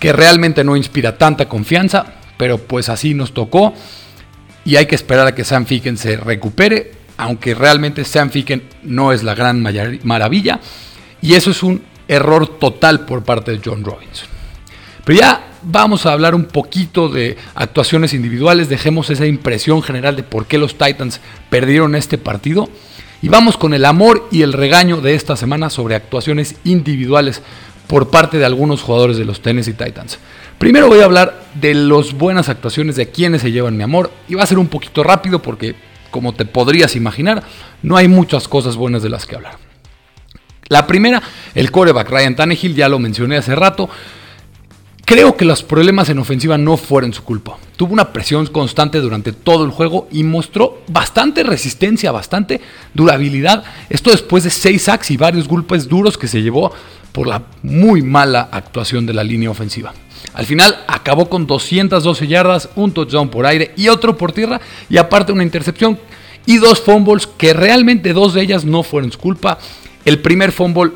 que 0.00 0.14
realmente 0.14 0.64
no 0.64 0.76
inspira 0.76 1.18
tanta 1.18 1.46
confianza, 1.46 2.06
pero 2.38 2.56
pues 2.56 2.88
así 2.88 3.12
nos 3.12 3.34
tocó 3.34 3.74
y 4.64 4.76
hay 4.76 4.86
que 4.86 4.94
esperar 4.94 5.26
a 5.26 5.34
que 5.34 5.44
Sam 5.44 5.66
Ficken 5.66 5.98
se 5.98 6.16
recupere, 6.16 6.92
aunque 7.18 7.54
realmente 7.54 8.02
Sam 8.02 8.30
Ficken 8.30 8.62
no 8.82 9.12
es 9.12 9.22
la 9.22 9.34
gran 9.34 9.62
maravilla. 10.04 10.58
Y 11.22 11.34
eso 11.34 11.50
es 11.50 11.62
un 11.62 11.82
error 12.08 12.46
total 12.58 13.06
por 13.06 13.22
parte 13.22 13.52
de 13.52 13.60
John 13.64 13.84
Robinson. 13.84 14.28
Pero 15.04 15.18
ya 15.18 15.52
vamos 15.62 16.04
a 16.04 16.12
hablar 16.12 16.34
un 16.34 16.44
poquito 16.44 17.08
de 17.08 17.36
actuaciones 17.54 18.12
individuales, 18.12 18.68
dejemos 18.68 19.08
esa 19.10 19.26
impresión 19.26 19.82
general 19.82 20.16
de 20.16 20.22
por 20.22 20.46
qué 20.46 20.58
los 20.58 20.76
Titans 20.76 21.20
perdieron 21.48 21.94
este 21.94 22.18
partido. 22.18 22.68
Y 23.22 23.28
vamos 23.28 23.56
con 23.56 23.72
el 23.72 23.84
amor 23.84 24.28
y 24.32 24.42
el 24.42 24.52
regaño 24.52 25.00
de 25.00 25.14
esta 25.14 25.36
semana 25.36 25.70
sobre 25.70 25.94
actuaciones 25.94 26.56
individuales 26.64 27.40
por 27.86 28.10
parte 28.10 28.38
de 28.38 28.44
algunos 28.44 28.82
jugadores 28.82 29.16
de 29.16 29.24
los 29.24 29.42
Tennessee 29.42 29.74
Titans. 29.74 30.18
Primero 30.58 30.88
voy 30.88 31.00
a 31.00 31.04
hablar 31.04 31.40
de 31.54 31.74
las 31.74 32.14
buenas 32.14 32.48
actuaciones 32.48 32.96
de 32.96 33.10
quienes 33.10 33.42
se 33.42 33.52
llevan 33.52 33.76
mi 33.76 33.84
amor 33.84 34.10
y 34.28 34.34
va 34.34 34.42
a 34.42 34.46
ser 34.46 34.58
un 34.58 34.68
poquito 34.68 35.04
rápido 35.04 35.40
porque 35.40 35.76
como 36.10 36.34
te 36.34 36.44
podrías 36.44 36.96
imaginar, 36.96 37.42
no 37.82 37.96
hay 37.96 38.08
muchas 38.08 38.48
cosas 38.48 38.76
buenas 38.76 39.02
de 39.02 39.08
las 39.08 39.24
que 39.24 39.36
hablar. 39.36 39.71
La 40.68 40.86
primera, 40.86 41.22
el 41.54 41.70
coreback 41.70 42.08
Ryan 42.08 42.36
Tannehill, 42.36 42.74
ya 42.74 42.88
lo 42.88 42.98
mencioné 42.98 43.36
hace 43.36 43.54
rato. 43.54 43.88
Creo 45.04 45.36
que 45.36 45.44
los 45.44 45.62
problemas 45.62 46.08
en 46.08 46.18
ofensiva 46.18 46.56
no 46.56 46.76
fueron 46.76 47.12
su 47.12 47.24
culpa. 47.24 47.58
Tuvo 47.76 47.92
una 47.92 48.12
presión 48.12 48.46
constante 48.46 48.98
durante 49.00 49.32
todo 49.32 49.64
el 49.64 49.70
juego 49.70 50.08
y 50.12 50.22
mostró 50.22 50.82
bastante 50.88 51.42
resistencia, 51.42 52.12
bastante 52.12 52.60
durabilidad. 52.94 53.64
Esto 53.90 54.10
después 54.10 54.44
de 54.44 54.50
seis 54.50 54.82
sacks 54.82 55.10
y 55.10 55.16
varios 55.16 55.48
golpes 55.48 55.88
duros 55.88 56.16
que 56.16 56.28
se 56.28 56.40
llevó 56.40 56.72
por 57.10 57.26
la 57.26 57.42
muy 57.62 58.00
mala 58.00 58.48
actuación 58.52 59.04
de 59.04 59.12
la 59.12 59.24
línea 59.24 59.50
ofensiva. 59.50 59.92
Al 60.34 60.46
final 60.46 60.84
acabó 60.86 61.28
con 61.28 61.46
212 61.46 62.26
yardas, 62.26 62.68
un 62.76 62.92
touchdown 62.92 63.28
por 63.28 63.44
aire 63.44 63.72
y 63.76 63.88
otro 63.88 64.16
por 64.16 64.32
tierra 64.32 64.60
y 64.88 64.96
aparte 64.96 65.32
una 65.32 65.42
intercepción 65.42 65.98
y 66.46 66.56
dos 66.56 66.80
fumbles 66.80 67.26
que 67.26 67.52
realmente 67.52 68.12
dos 68.12 68.34
de 68.34 68.42
ellas 68.42 68.64
no 68.64 68.82
fueron 68.82 69.12
su 69.12 69.18
culpa. 69.18 69.58
El 70.04 70.18
primer 70.18 70.52
fumble 70.52 70.92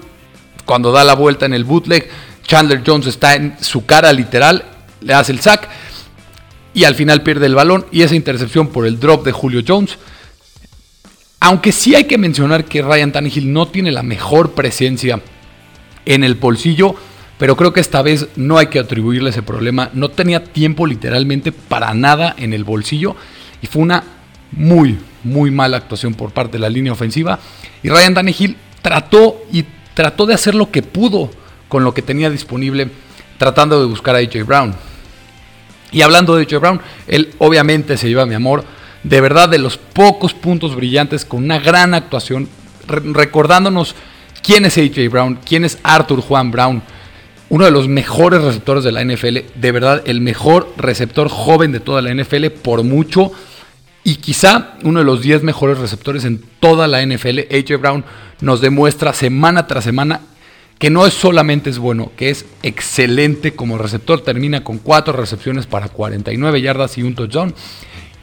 cuando 0.65 0.93
da 0.93 1.05
la 1.05 1.15
vuelta 1.15 1.47
en 1.47 1.55
el 1.55 1.65
bootleg, 1.65 2.09
Chandler 2.43 2.83
Jones 2.85 3.07
está 3.07 3.35
en 3.35 3.57
su 3.61 3.87
cara 3.87 4.13
literal, 4.13 4.65
le 5.01 5.15
hace 5.15 5.33
el 5.33 5.41
sack 5.41 5.69
y 6.75 6.85
al 6.85 6.95
final 6.95 7.23
pierde 7.23 7.47
el 7.47 7.55
balón 7.55 7.87
y 7.91 8.03
esa 8.03 8.15
intercepción 8.15 8.69
por 8.69 8.87
el 8.87 9.01
drop 9.01 9.25
de 9.25 9.33
Julio 9.33 9.63
Jones. 9.67 9.97
Aunque 11.41 11.73
sí 11.73 11.95
hay 11.95 12.05
que 12.05 12.19
mencionar 12.19 12.65
que 12.65 12.83
Ryan 12.83 13.13
Tannehill 13.13 13.53
no 13.53 13.69
tiene 13.69 13.93
la 13.93 14.03
mejor 14.03 14.53
presencia 14.53 15.21
en 16.05 16.25
el 16.25 16.35
bolsillo, 16.35 16.97
pero 17.39 17.57
creo 17.57 17.73
que 17.73 17.81
esta 17.81 18.03
vez 18.03 18.29
no 18.37 18.59
hay 18.59 18.67
que 18.67 18.79
atribuirle 18.79 19.31
ese 19.31 19.43
problema. 19.43 19.91
No 19.93 20.09
tenía 20.09 20.43
tiempo 20.43 20.87
literalmente 20.87 21.53
para 21.53 21.95
nada 21.95 22.35
en 22.39 22.53
el 22.53 22.65
bolsillo 22.65 23.17
y 23.63 23.67
fue 23.67 23.83
una 23.83 24.03
muy, 24.53 24.99
muy 25.23 25.51
mala 25.51 25.77
actuación 25.77 26.15
por 26.15 26.33
parte 26.33 26.53
de 26.53 26.61
la 26.61 26.71
línea 26.71 26.93
ofensiva. 26.93 27.39
Y 27.83 27.89
Ryan 27.89 28.15
Tannehill 28.15 28.57
trató 28.87 29.43
y 29.51 29.65
trató 29.95 30.27
de 30.27 30.35
hacer 30.35 30.55
lo 30.55 30.71
que 30.71 30.81
pudo 30.81 31.29
con 31.67 31.83
lo 31.83 31.93
que 31.93 32.03
tenía 32.03 32.31
disponible, 32.31 32.89
tratando 33.37 33.81
de 33.81 33.87
buscar 33.87 34.15
a 34.15 34.19
AJ 34.19 34.47
Brown. 34.47 34.77
Y 35.91 36.03
hablando 36.03 36.37
de 36.37 36.45
AJ 36.45 36.61
Brown, 36.61 36.81
él 37.09 37.35
obviamente 37.39 37.97
se 37.97 38.07
lleva 38.07 38.27
mi 38.27 38.37
amor. 38.37 38.65
De 39.03 39.21
verdad, 39.21 39.49
de 39.49 39.59
los 39.59 39.77
pocos 39.77 40.35
puntos 40.35 40.77
brillantes 40.77 41.25
con 41.25 41.43
una 41.43 41.59
gran 41.59 41.95
actuación, 41.95 42.49
recordándonos 42.87 43.97
quién 44.41 44.67
es 44.67 44.79
AJ 44.79 45.11
Brown, 45.11 45.41
quién 45.45 45.65
es 45.65 45.79
Arthur 45.83 46.21
Juan 46.21 46.53
Brown 46.53 46.81
uno 47.49 47.65
de 47.65 47.71
los 47.71 47.87
mejores 47.87 48.43
receptores 48.43 48.83
de 48.83 48.91
la 48.91 49.05
NFL, 49.05 49.39
de 49.55 49.73
verdad 49.73 50.03
el 50.05 50.21
mejor 50.21 50.73
receptor 50.77 51.29
joven 51.29 51.71
de 51.71 51.79
toda 51.79 52.03
la 52.03 52.13
NFL 52.13 52.47
por 52.63 52.83
mucho 52.83 53.31
y 54.03 54.17
quizá 54.17 54.77
uno 54.85 55.01
de 55.01 55.05
los 55.05 55.21
10 55.21 55.43
mejores 55.43 55.79
receptores 55.79 56.25
en 56.25 56.41
toda 56.61 56.87
la 56.87 57.05
NFL. 57.05 57.41
AJ 57.51 57.81
Brown 57.81 58.05
nos 58.41 58.61
demuestra 58.61 59.13
semana 59.13 59.67
tras 59.67 59.85
semana 59.85 60.21
que 60.79 60.91
no 60.91 61.07
es 61.07 61.15
solamente 61.15 61.71
es 61.71 61.79
bueno, 61.79 62.13
que 62.17 62.31
es 62.31 62.45
excelente 62.63 63.53
como 63.53 63.79
receptor. 63.79 64.21
Termina 64.21 64.63
con 64.63 64.79
4 64.79 65.13
recepciones 65.15 65.67
para 65.67 65.89
49 65.89 66.61
yardas 66.61 66.99
y 66.99 67.03
un 67.03 67.15
touchdown. 67.15 67.55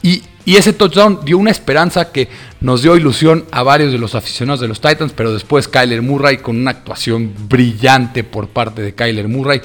Y, 0.02 0.22
ese 0.44 0.74
touchdown 0.74 1.20
dio 1.24 1.38
una 1.38 1.50
esperanza 1.50 2.12
que 2.12 2.28
nos 2.60 2.82
dio 2.82 2.94
ilusión 2.96 3.46
a 3.50 3.62
varios 3.62 3.90
de 3.90 3.98
los 3.98 4.14
aficionados 4.14 4.60
de 4.60 4.68
los 4.68 4.82
Titans, 4.82 5.14
pero 5.16 5.32
después 5.32 5.66
Kyler 5.66 6.02
Murray 6.02 6.36
con 6.36 6.58
una 6.58 6.72
actuación 6.72 7.32
brillante 7.48 8.22
por 8.22 8.48
parte 8.48 8.82
de 8.82 8.94
Kyler 8.94 9.26
Murray, 9.26 9.62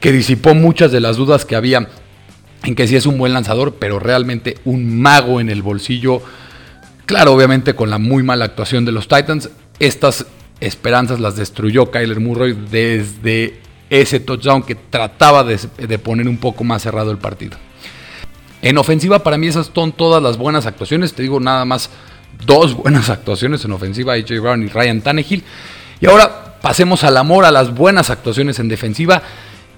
que 0.00 0.10
disipó 0.10 0.54
muchas 0.54 0.90
de 0.90 1.00
las 1.00 1.16
dudas 1.16 1.44
que 1.44 1.54
había 1.54 1.88
en 2.64 2.74
que 2.74 2.88
sí 2.88 2.96
es 2.96 3.06
un 3.06 3.16
buen 3.16 3.32
lanzador, 3.32 3.76
pero 3.78 4.00
realmente 4.00 4.58
un 4.64 5.00
mago 5.00 5.40
en 5.40 5.48
el 5.48 5.62
bolsillo. 5.62 6.20
Claro, 7.06 7.32
obviamente 7.32 7.74
con 7.74 7.88
la 7.88 7.98
muy 7.98 8.24
mala 8.24 8.46
actuación 8.46 8.84
de 8.84 8.90
los 8.90 9.06
Titans, 9.06 9.48
estas 9.78 10.26
esperanzas 10.60 11.20
las 11.20 11.36
destruyó 11.36 11.90
Kyler 11.90 12.20
Murray 12.20 12.56
desde 12.70 13.60
ese 13.90 14.20
touchdown 14.20 14.62
que 14.62 14.74
trataba 14.74 15.44
de, 15.44 15.98
poner 15.98 16.28
un 16.28 16.38
poco 16.38 16.64
más 16.64 16.82
cerrado 16.82 17.10
el 17.10 17.18
partido. 17.18 17.56
En 18.60 18.76
ofensiva, 18.76 19.20
para 19.20 19.38
mí 19.38 19.46
esas 19.46 19.70
son 19.72 19.92
todas 19.92 20.22
las 20.22 20.36
buenas 20.36 20.66
actuaciones. 20.66 21.14
Te 21.14 21.22
digo 21.22 21.40
nada 21.40 21.64
más 21.64 21.90
dos 22.44 22.74
buenas 22.74 23.08
actuaciones 23.10 23.64
en 23.64 23.72
ofensiva, 23.72 24.14
AJ 24.14 24.40
Brown 24.40 24.62
y 24.62 24.68
Ryan 24.68 25.00
Tannehill. 25.00 25.44
Y 26.00 26.06
ahora 26.06 26.58
pasemos 26.60 27.04
al 27.04 27.16
amor 27.16 27.44
a 27.44 27.50
las 27.50 27.74
buenas 27.74 28.10
actuaciones 28.10 28.58
en 28.58 28.68
defensiva. 28.68 29.22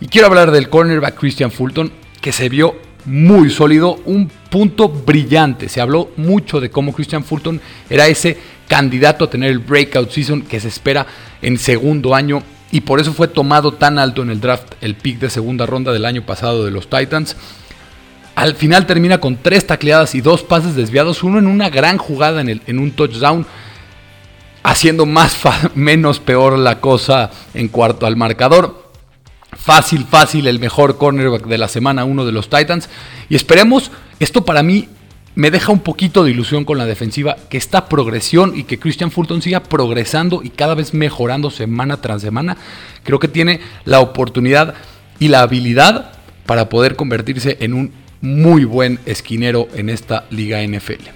Y 0.00 0.06
quiero 0.06 0.28
hablar 0.28 0.50
del 0.50 0.70
cornerback 0.70 1.18
Christian 1.18 1.50
Fulton, 1.50 1.92
que 2.20 2.32
se 2.32 2.48
vio 2.48 2.74
muy 3.04 3.50
sólido, 3.50 4.00
un 4.06 4.30
punto 4.50 4.88
brillante. 4.88 5.68
Se 5.68 5.80
habló 5.80 6.10
mucho 6.16 6.60
de 6.60 6.70
cómo 6.70 6.92
Christian 6.92 7.24
Fulton 7.24 7.60
era 7.88 8.08
ese 8.08 8.38
candidato 8.70 9.24
a 9.24 9.30
tener 9.30 9.50
el 9.50 9.58
breakout 9.58 10.12
season 10.12 10.42
que 10.42 10.60
se 10.60 10.68
espera 10.68 11.04
en 11.42 11.58
segundo 11.58 12.14
año 12.14 12.44
y 12.70 12.82
por 12.82 13.00
eso 13.00 13.12
fue 13.12 13.26
tomado 13.26 13.72
tan 13.72 13.98
alto 13.98 14.22
en 14.22 14.30
el 14.30 14.40
draft, 14.40 14.74
el 14.80 14.94
pick 14.94 15.18
de 15.18 15.28
segunda 15.28 15.66
ronda 15.66 15.92
del 15.92 16.04
año 16.04 16.22
pasado 16.22 16.64
de 16.64 16.70
los 16.70 16.88
Titans. 16.88 17.36
Al 18.36 18.54
final 18.54 18.86
termina 18.86 19.18
con 19.18 19.36
tres 19.36 19.66
tacleadas 19.66 20.14
y 20.14 20.20
dos 20.20 20.44
pases 20.44 20.76
desviados, 20.76 21.24
uno 21.24 21.40
en 21.40 21.48
una 21.48 21.68
gran 21.68 21.98
jugada 21.98 22.40
en, 22.42 22.78
un 22.78 22.92
touchdown, 22.92 23.44
haciendo 24.62 25.04
más 25.04 25.36
menos 25.74 26.20
peor 26.20 26.56
la 26.56 26.80
cosa 26.80 27.32
en 27.54 27.66
cuarto 27.66 28.06
al 28.06 28.14
marcador. 28.14 28.88
Fácil, 29.52 30.06
fácil, 30.08 30.46
el 30.46 30.60
mejor 30.60 30.96
cornerback 30.96 31.46
de 31.46 31.58
la 31.58 31.66
semana 31.66 32.04
uno 32.04 32.24
de 32.24 32.30
los 32.30 32.48
Titans. 32.48 32.88
Y 33.28 33.34
esperemos, 33.34 33.90
esto 34.20 34.44
para 34.44 34.62
mí 34.62 34.88
me 35.34 35.50
deja 35.50 35.72
un 35.72 35.80
poquito 35.80 36.24
de 36.24 36.30
ilusión 36.30 36.64
con 36.64 36.78
la 36.78 36.86
defensiva, 36.86 37.36
que 37.48 37.56
esta 37.56 37.88
progresión 37.88 38.52
y 38.56 38.64
que 38.64 38.78
Christian 38.78 39.10
Fulton 39.10 39.42
siga 39.42 39.62
progresando 39.62 40.42
y 40.42 40.50
cada 40.50 40.74
vez 40.74 40.92
mejorando 40.92 41.50
semana 41.50 42.00
tras 42.00 42.22
semana. 42.22 42.56
Creo 43.04 43.18
que 43.18 43.28
tiene 43.28 43.60
la 43.84 44.00
oportunidad 44.00 44.74
y 45.18 45.28
la 45.28 45.42
habilidad 45.42 46.12
para 46.46 46.68
poder 46.68 46.96
convertirse 46.96 47.58
en 47.60 47.74
un 47.74 47.92
muy 48.20 48.64
buen 48.64 48.98
esquinero 49.06 49.68
en 49.74 49.88
esta 49.88 50.24
liga 50.30 50.60
NFL. 50.62 51.08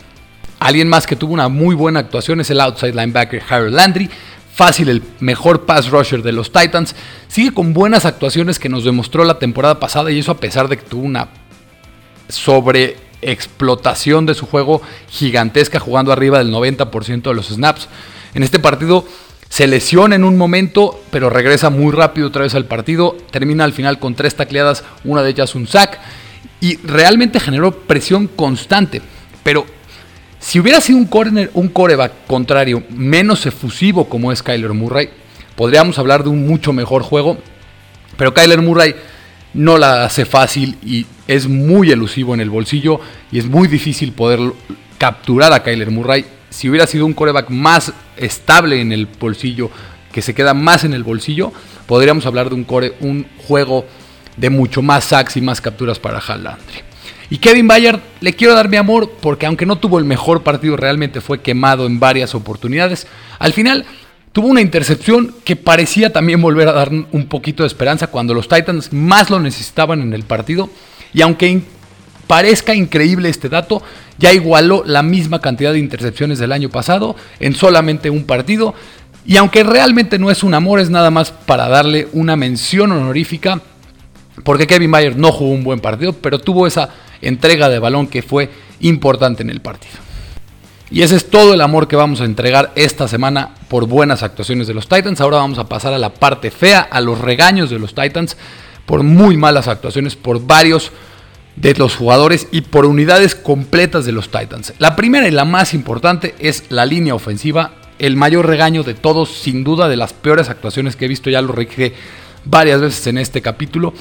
Alguien 0.61 0.89
más 0.89 1.07
que 1.07 1.17
tuvo 1.17 1.35
una 1.35 1.49
muy 1.49 1.75
buena 1.75 2.01
actuación 2.01 2.41
es 2.41 2.51
el 2.51 2.61
outside 2.61 2.95
linebacker 2.95 3.43
Harold 3.49 3.75
Landry. 3.75 4.09
Fácil, 4.55 4.89
el 4.89 5.03
mejor 5.21 5.67
pass 5.67 5.91
rusher 5.91 6.23
de 6.23 6.33
los 6.33 6.53
Titans. 6.53 6.95
Sigue 7.29 7.53
con 7.53 7.75
buenas 7.75 8.07
actuaciones 8.07 8.59
que 8.59 8.69
nos 8.69 8.85
demostró 8.85 9.25
la 9.25 9.39
temporada 9.39 9.81
pasada 9.81 10.13
y 10.13 10.21
eso 10.21 10.31
a 10.31 10.39
pesar 10.39 10.69
de 10.69 10.79
que 10.79 10.85
tuvo 10.85 11.03
una 11.03 11.29
sobreexplotación 13.25 14.27
de 14.27 14.35
su 14.35 14.47
juego 14.47 14.83
gigantesca 15.09 15.81
jugando 15.81 16.13
arriba 16.13 16.39
del 16.39 16.53
90% 16.53 17.23
de 17.23 17.35
los 17.35 17.49
snaps. 17.49 17.89
En 18.35 18.43
este 18.43 18.59
partido 18.59 19.07
se 19.49 19.67
lesiona 19.67 20.17
en 20.17 20.25
un 20.25 20.37
momento, 20.37 21.01
pero 21.11 21.31
regresa 21.31 21.71
muy 21.71 21.93
rápido 21.93 22.29
otra 22.29 22.43
vez 22.43 22.55
al 22.55 22.67
partido. 22.67 23.17
Termina 23.31 23.65
al 23.65 23.73
final 23.73 23.99
con 23.99 24.15
tres 24.15 24.35
tacleadas, 24.35 24.85
una 25.05 25.23
de 25.23 25.31
ellas 25.31 25.55
un 25.55 25.67
sack 25.67 25.99
y 26.61 26.77
realmente 26.79 27.41
generó 27.41 27.73
presión 27.73 28.27
constante. 28.27 29.01
Pero 29.43 29.67
si 30.39 30.61
hubiera 30.61 30.81
sido 30.81 30.99
un, 30.99 31.07
corner, 31.07 31.51
un 31.55 31.69
coreback 31.69 32.27
contrario 32.27 32.83
menos 32.91 33.47
efusivo 33.47 34.09
como 34.09 34.33
es 34.33 34.43
Kyler 34.43 34.73
Murray, 34.73 35.11
podríamos 35.57 35.99
hablar 35.99 36.25
de 36.25 36.31
un 36.31 36.47
mucho 36.47 36.73
mejor 36.73 37.03
juego. 37.03 37.39
Pero 38.17 38.35
Kyler 38.35 38.63
Murray 38.63 38.95
no 39.55 39.79
la 39.79 40.05
hace 40.05 40.25
fácil 40.25 40.77
y 40.85 41.07
es 41.27 41.49
muy 41.49 41.91
elusivo 41.91 42.35
en 42.35 42.41
el 42.41 42.51
bolsillo 42.51 43.01
y 43.33 43.39
es 43.39 43.47
muy 43.47 43.69
difícil 43.69 44.13
poder 44.13 44.41
capturar 44.99 45.53
a 45.53 45.63
Kyler 45.63 45.91
Murray. 45.91 46.25
Si 46.51 46.69
hubiera 46.69 46.87
sido 46.87 47.07
un 47.07 47.15
coreback 47.15 47.51
más 47.51 47.93
estable 48.17 48.81
en 48.81 48.93
el 48.93 49.07
bolsillo, 49.07 49.71
que 50.13 50.23
se 50.23 50.35
queda 50.35 50.55
más 50.55 50.85
en 50.85 50.95
el 50.95 51.03
bolsillo, 51.03 51.53
podríamos 51.87 52.27
hablar 52.27 52.49
de 52.49 52.55
un, 52.55 52.65
core, 52.65 52.95
un 53.01 53.27
juego 53.49 53.85
de 54.37 54.51
mucho 54.51 54.83
más 54.83 55.05
sacks 55.05 55.37
y 55.37 55.41
más 55.41 55.61
capturas 55.61 55.99
para 55.99 56.19
Hal 56.19 56.45
Landry. 56.45 56.83
Y 57.31 57.39
Kevin 57.39 57.67
Bayard, 57.67 58.01
le 58.21 58.35
quiero 58.35 58.55
dar 58.55 58.69
mi 58.69 58.77
amor 58.77 59.11
porque 59.21 59.47
aunque 59.47 59.67
no 59.67 59.77
tuvo 59.77 59.99
el 59.99 60.05
mejor 60.05 60.43
partido, 60.43 60.77
realmente 60.77 61.21
fue 61.21 61.41
quemado 61.41 61.87
en 61.87 61.99
varias 61.99 62.35
oportunidades. 62.35 63.07
Al 63.39 63.53
final 63.53 63.87
tuvo 64.35 64.49
una 64.49 64.61
intercepción 64.61 65.33
que 65.45 65.55
parecía 65.55 66.13
también 66.13 66.43
volver 66.43 66.67
a 66.67 66.73
dar 66.73 66.91
un 66.91 67.27
poquito 67.29 67.63
de 67.63 67.69
esperanza 67.69 68.09
cuando 68.09 68.35
los 68.35 68.49
Titans 68.49 68.93
más 68.93 69.31
lo 69.31 69.39
necesitaban 69.39 70.03
en 70.03 70.13
el 70.13 70.25
partido. 70.25 70.69
Y 71.15 71.23
aunque 71.23 71.63
parezca 72.27 72.75
increíble 72.75 73.29
este 73.29 73.49
dato, 73.49 73.81
ya 74.19 74.33
igualó 74.33 74.83
la 74.85 75.05
misma 75.05 75.41
cantidad 75.41 75.73
de 75.73 75.79
intercepciones 75.79 76.41
del 76.41 76.51
año 76.51 76.69
pasado 76.69 77.15
en 77.39 77.55
solamente 77.55 78.11
un 78.11 78.25
partido. 78.25 78.75
Y 79.25 79.37
aunque 79.37 79.63
realmente 79.63 80.19
no 80.19 80.33
es 80.33 80.43
un 80.43 80.55
amor, 80.55 80.81
es 80.81 80.91
nada 80.91 81.13
más 81.13 81.31
para 81.31 81.69
darle 81.69 82.09
una 82.13 82.35
mención 82.35 82.91
honorífica 82.91 83.63
porque 84.43 84.67
Kevin 84.67 84.91
Mayer 84.91 85.17
no 85.17 85.31
jugó 85.31 85.53
un 85.53 85.63
buen 85.63 85.79
partido, 85.79 86.13
pero 86.13 86.41
tuvo 86.41 86.67
esa 86.67 86.89
entrega 87.23 87.69
de 87.69 87.79
balón 87.79 88.09
que 88.09 88.23
fue 88.23 88.51
importante 88.81 89.45
en 89.45 89.51
el 89.51 89.61
partido. 89.61 89.95
Y 90.95 91.03
ese 91.03 91.17
es 91.17 91.29
todo 91.29 91.55
el 91.55 91.61
amor 91.61 91.89
que 91.89 91.97
vamos 91.97 92.21
a 92.21 92.25
entregar 92.25 92.71
esta 92.77 93.09
semana 93.09 93.51
por 93.67 93.89
buenas 93.89 94.23
actuaciones 94.23 94.69
de 94.69 94.75
los 94.75 94.89
Titans. 94.89 95.21
Ahora 95.21 95.39
vamos 95.39 95.59
a 95.59 95.69
pasar 95.69 95.93
a 95.93 95.99
la 95.99 96.15
parte 96.15 96.53
fea, 96.53 96.83
a 96.89 97.01
los 97.01 97.21
regaños 97.21 97.69
de 97.69 97.81
los 97.81 97.97
Titans 97.97 98.37
por 98.87 99.03
muy 99.03 99.37
malas 99.37 99.67
actuaciones, 99.67 100.15
por 100.15 100.47
varios 100.47 100.93
de 101.57 101.75
los 101.75 101.97
jugadores 101.97 102.47
y 102.53 102.61
por 102.61 102.87
unidades 102.87 103.35
completas 103.35 104.05
de 104.05 104.13
los 104.13 104.29
Titans. 104.31 104.73
La 104.79 104.95
primera 104.95 105.27
y 105.27 105.33
la 105.33 105.45
más 105.45 105.75
importante 105.75 106.37
es 106.39 106.63
la 106.69 106.87
línea 106.87 107.17
ofensiva. 107.17 107.73
El 107.99 108.15
mayor 108.15 108.47
regaño 108.47 108.85
de 108.85 108.95
todos, 108.95 109.31
sin 109.33 109.65
duda, 109.65 109.89
de 109.89 109.97
las 109.97 110.13
peores 110.13 110.49
actuaciones 110.49 110.95
que 110.95 111.07
he 111.07 111.09
visto, 111.09 111.29
ya 111.29 111.43
lo 111.43 111.55
dije 111.55 111.93
varias 112.45 112.81
veces 112.81 113.05
en 113.09 113.19
este 113.19 113.43
capítulo, 113.43 113.95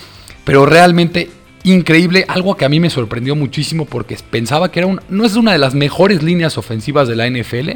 pero 0.45 0.67
realmente 0.67 1.31
increíble, 1.63 2.25
algo 2.27 2.55
que 2.55 2.65
a 2.65 2.69
mí 2.69 2.79
me 2.79 2.89
sorprendió 2.89 3.35
muchísimo 3.35 3.85
porque 3.85 4.17
pensaba 4.29 4.71
que 4.71 4.79
era 4.79 4.87
un, 4.87 5.01
no 5.09 5.25
es 5.25 5.35
una 5.35 5.53
de 5.53 5.57
las 5.57 5.73
mejores 5.73 6.21
líneas 6.21 6.57
ofensivas 6.57 7.07
de 7.07 7.15
la 7.15 7.29
NFL, 7.29 7.71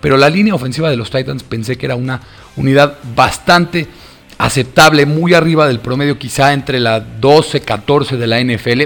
pero 0.00 0.16
la 0.16 0.30
línea 0.30 0.54
ofensiva 0.54 0.90
de 0.90 0.96
los 0.96 1.10
Titans 1.10 1.42
pensé 1.42 1.76
que 1.76 1.86
era 1.86 1.96
una 1.96 2.20
unidad 2.56 2.98
bastante 3.14 3.86
aceptable, 4.38 5.06
muy 5.06 5.34
arriba 5.34 5.68
del 5.68 5.78
promedio, 5.78 6.18
quizá 6.18 6.52
entre 6.52 6.80
la 6.80 7.20
12-14 7.20 8.16
de 8.16 8.26
la 8.26 8.42
NFL. 8.42 8.82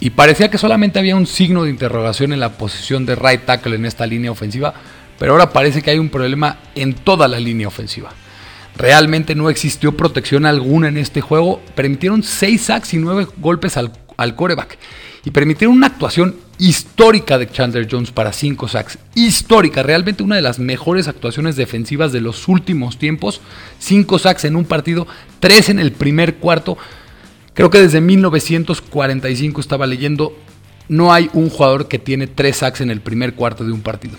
Y 0.00 0.10
parecía 0.10 0.50
que 0.50 0.58
solamente 0.58 0.98
había 0.98 1.16
un 1.16 1.26
signo 1.26 1.64
de 1.64 1.70
interrogación 1.70 2.32
en 2.32 2.40
la 2.40 2.50
posición 2.50 3.06
de 3.06 3.14
right 3.14 3.44
tackle 3.44 3.76
en 3.76 3.84
esta 3.84 4.06
línea 4.06 4.30
ofensiva, 4.30 4.74
pero 5.18 5.32
ahora 5.32 5.50
parece 5.50 5.82
que 5.82 5.90
hay 5.90 5.98
un 5.98 6.08
problema 6.08 6.58
en 6.74 6.94
toda 6.94 7.28
la 7.28 7.40
línea 7.40 7.68
ofensiva. 7.68 8.10
Realmente 8.78 9.34
no 9.34 9.50
existió 9.50 9.96
protección 9.96 10.46
alguna 10.46 10.86
en 10.86 10.96
este 10.96 11.20
juego. 11.20 11.60
Permitieron 11.74 12.22
6 12.22 12.62
sacks 12.62 12.94
y 12.94 12.98
9 12.98 13.26
golpes 13.38 13.76
al, 13.76 13.90
al 14.16 14.36
coreback. 14.36 14.78
Y 15.24 15.32
permitieron 15.32 15.76
una 15.76 15.88
actuación 15.88 16.36
histórica 16.58 17.38
de 17.38 17.50
Chandler 17.50 17.88
Jones 17.90 18.12
para 18.12 18.32
5 18.32 18.68
sacks. 18.68 18.98
Histórica, 19.16 19.82
realmente 19.82 20.22
una 20.22 20.36
de 20.36 20.42
las 20.42 20.60
mejores 20.60 21.08
actuaciones 21.08 21.56
defensivas 21.56 22.12
de 22.12 22.20
los 22.20 22.46
últimos 22.46 22.98
tiempos. 22.98 23.40
5 23.80 24.18
sacks 24.20 24.44
en 24.44 24.54
un 24.54 24.64
partido, 24.64 25.08
3 25.40 25.70
en 25.70 25.78
el 25.80 25.90
primer 25.90 26.36
cuarto. 26.36 26.78
Creo 27.54 27.70
que 27.70 27.80
desde 27.80 28.00
1945 28.00 29.60
estaba 29.60 29.88
leyendo, 29.88 30.38
no 30.88 31.12
hay 31.12 31.28
un 31.32 31.50
jugador 31.50 31.88
que 31.88 31.98
tiene 31.98 32.28
3 32.28 32.56
sacks 32.56 32.80
en 32.80 32.90
el 32.92 33.00
primer 33.00 33.34
cuarto 33.34 33.64
de 33.64 33.72
un 33.72 33.80
partido. 33.80 34.16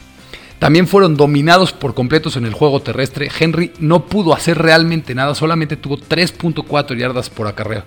También 0.59 0.87
fueron 0.87 1.15
dominados 1.15 1.71
por 1.71 1.93
completos 1.93 2.35
en 2.35 2.45
el 2.45 2.53
juego 2.53 2.81
terrestre. 2.81 3.29
Henry 3.39 3.71
no 3.79 4.05
pudo 4.05 4.33
hacer 4.33 4.57
realmente 4.57 5.15
nada, 5.15 5.33
solamente 5.33 5.77
tuvo 5.77 5.97
3.4 5.97 6.97
yardas 6.97 7.29
por 7.29 7.47
acarreo. 7.47 7.83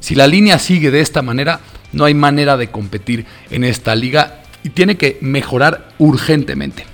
Si 0.00 0.14
la 0.14 0.26
línea 0.26 0.58
sigue 0.58 0.90
de 0.90 1.00
esta 1.00 1.22
manera, 1.22 1.60
no 1.92 2.04
hay 2.04 2.14
manera 2.14 2.56
de 2.56 2.70
competir 2.70 3.26
en 3.50 3.64
esta 3.64 3.94
liga 3.94 4.42
y 4.62 4.70
tiene 4.70 4.96
que 4.96 5.18
mejorar 5.22 5.88
urgentemente. 5.98 6.84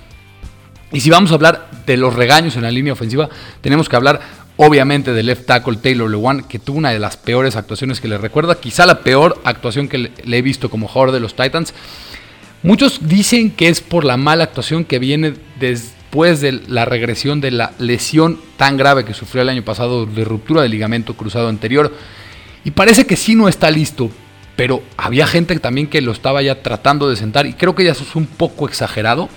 Y 0.93 1.01
si 1.01 1.09
vamos 1.09 1.31
a 1.31 1.35
hablar 1.35 1.69
de 1.85 1.97
los 1.97 2.15
regaños 2.15 2.55
en 2.55 2.63
la 2.63 2.71
línea 2.71 2.93
ofensiva, 2.93 3.29
tenemos 3.61 3.89
que 3.89 3.95
hablar 3.97 4.21
obviamente 4.55 5.13
del 5.13 5.27
left 5.27 5.45
tackle 5.45 5.77
Taylor 5.77 6.09
Lewan, 6.09 6.43
que 6.43 6.59
tuvo 6.59 6.77
una 6.77 6.91
de 6.91 6.99
las 6.99 7.17
peores 7.17 7.55
actuaciones 7.55 8.01
que 8.01 8.07
le 8.07 8.17
recuerda, 8.17 8.59
quizá 8.59 8.85
la 8.85 9.01
peor 9.01 9.39
actuación 9.43 9.87
que 9.87 9.97
le 9.97 10.37
he 10.37 10.41
visto 10.41 10.69
como 10.69 10.87
jugador 10.87 11.13
de 11.13 11.19
los 11.19 11.35
Titans. 11.35 11.73
Muchos 12.63 13.07
dicen 13.07 13.51
que 13.51 13.69
es 13.69 13.81
por 13.81 14.03
la 14.03 14.17
mala 14.17 14.45
actuación 14.45 14.83
que 14.83 14.99
viene 14.99 15.33
después 15.59 16.41
de 16.41 16.53
la 16.67 16.85
regresión 16.85 17.39
de 17.39 17.51
la 17.51 17.73
lesión 17.77 18.39
tan 18.57 18.77
grave 18.77 19.05
que 19.05 19.13
sufrió 19.13 19.43
el 19.43 19.49
año 19.49 19.63
pasado 19.63 20.05
de 20.05 20.25
ruptura 20.25 20.63
del 20.63 20.71
ligamento 20.71 21.13
cruzado 21.13 21.49
anterior. 21.49 21.93
Y 22.63 22.71
parece 22.71 23.05
que 23.05 23.15
sí 23.15 23.35
no 23.35 23.47
está 23.47 23.69
listo, 23.69 24.09
pero 24.55 24.81
había 24.97 25.27
gente 25.27 25.57
también 25.59 25.87
que 25.87 26.01
lo 26.01 26.11
estaba 26.11 26.41
ya 26.41 26.61
tratando 26.63 27.09
de 27.09 27.15
sentar 27.15 27.45
y 27.45 27.53
creo 27.53 27.75
que 27.75 27.83
ya 27.83 27.91
eso 27.91 28.03
es 28.03 28.15
un 28.15 28.25
poco 28.25 28.67
exagerado. 28.67 29.29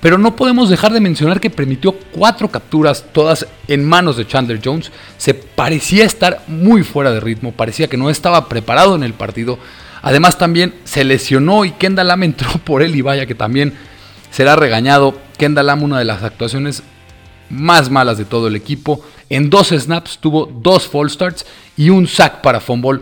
Pero 0.00 0.16
no 0.16 0.36
podemos 0.36 0.70
dejar 0.70 0.92
de 0.92 1.00
mencionar 1.00 1.40
que 1.40 1.50
permitió 1.50 1.92
cuatro 2.12 2.48
capturas, 2.48 3.06
todas 3.12 3.48
en 3.66 3.84
manos 3.84 4.16
de 4.16 4.26
Chandler 4.26 4.60
Jones. 4.62 4.92
Se 5.16 5.34
parecía 5.34 6.04
estar 6.04 6.42
muy 6.46 6.84
fuera 6.84 7.10
de 7.10 7.18
ritmo, 7.18 7.50
parecía 7.52 7.88
que 7.88 7.96
no 7.96 8.08
estaba 8.08 8.48
preparado 8.48 8.94
en 8.94 9.02
el 9.02 9.14
partido. 9.14 9.58
Además 10.02 10.38
también 10.38 10.74
se 10.84 11.04
lesionó 11.04 11.64
y 11.64 11.72
Kendall 11.72 12.08
Lam 12.08 12.22
entró 12.24 12.50
por 12.64 12.82
él 12.82 12.94
y 12.96 13.02
vaya 13.02 13.26
que 13.26 13.34
también 13.34 13.74
será 14.30 14.56
regañado. 14.56 15.18
Kendall 15.36 15.66
Lam 15.66 15.82
una 15.82 15.98
de 15.98 16.04
las 16.04 16.22
actuaciones 16.22 16.82
más 17.50 17.90
malas 17.90 18.18
de 18.18 18.24
todo 18.24 18.48
el 18.48 18.56
equipo. 18.56 19.04
En 19.30 19.50
dos 19.50 19.68
snaps 19.68 20.18
tuvo 20.18 20.46
dos 20.46 20.88
fall 20.88 21.10
starts 21.10 21.46
y 21.76 21.90
un 21.90 22.06
sack 22.06 22.40
para 22.40 22.60
fumble. 22.60 23.00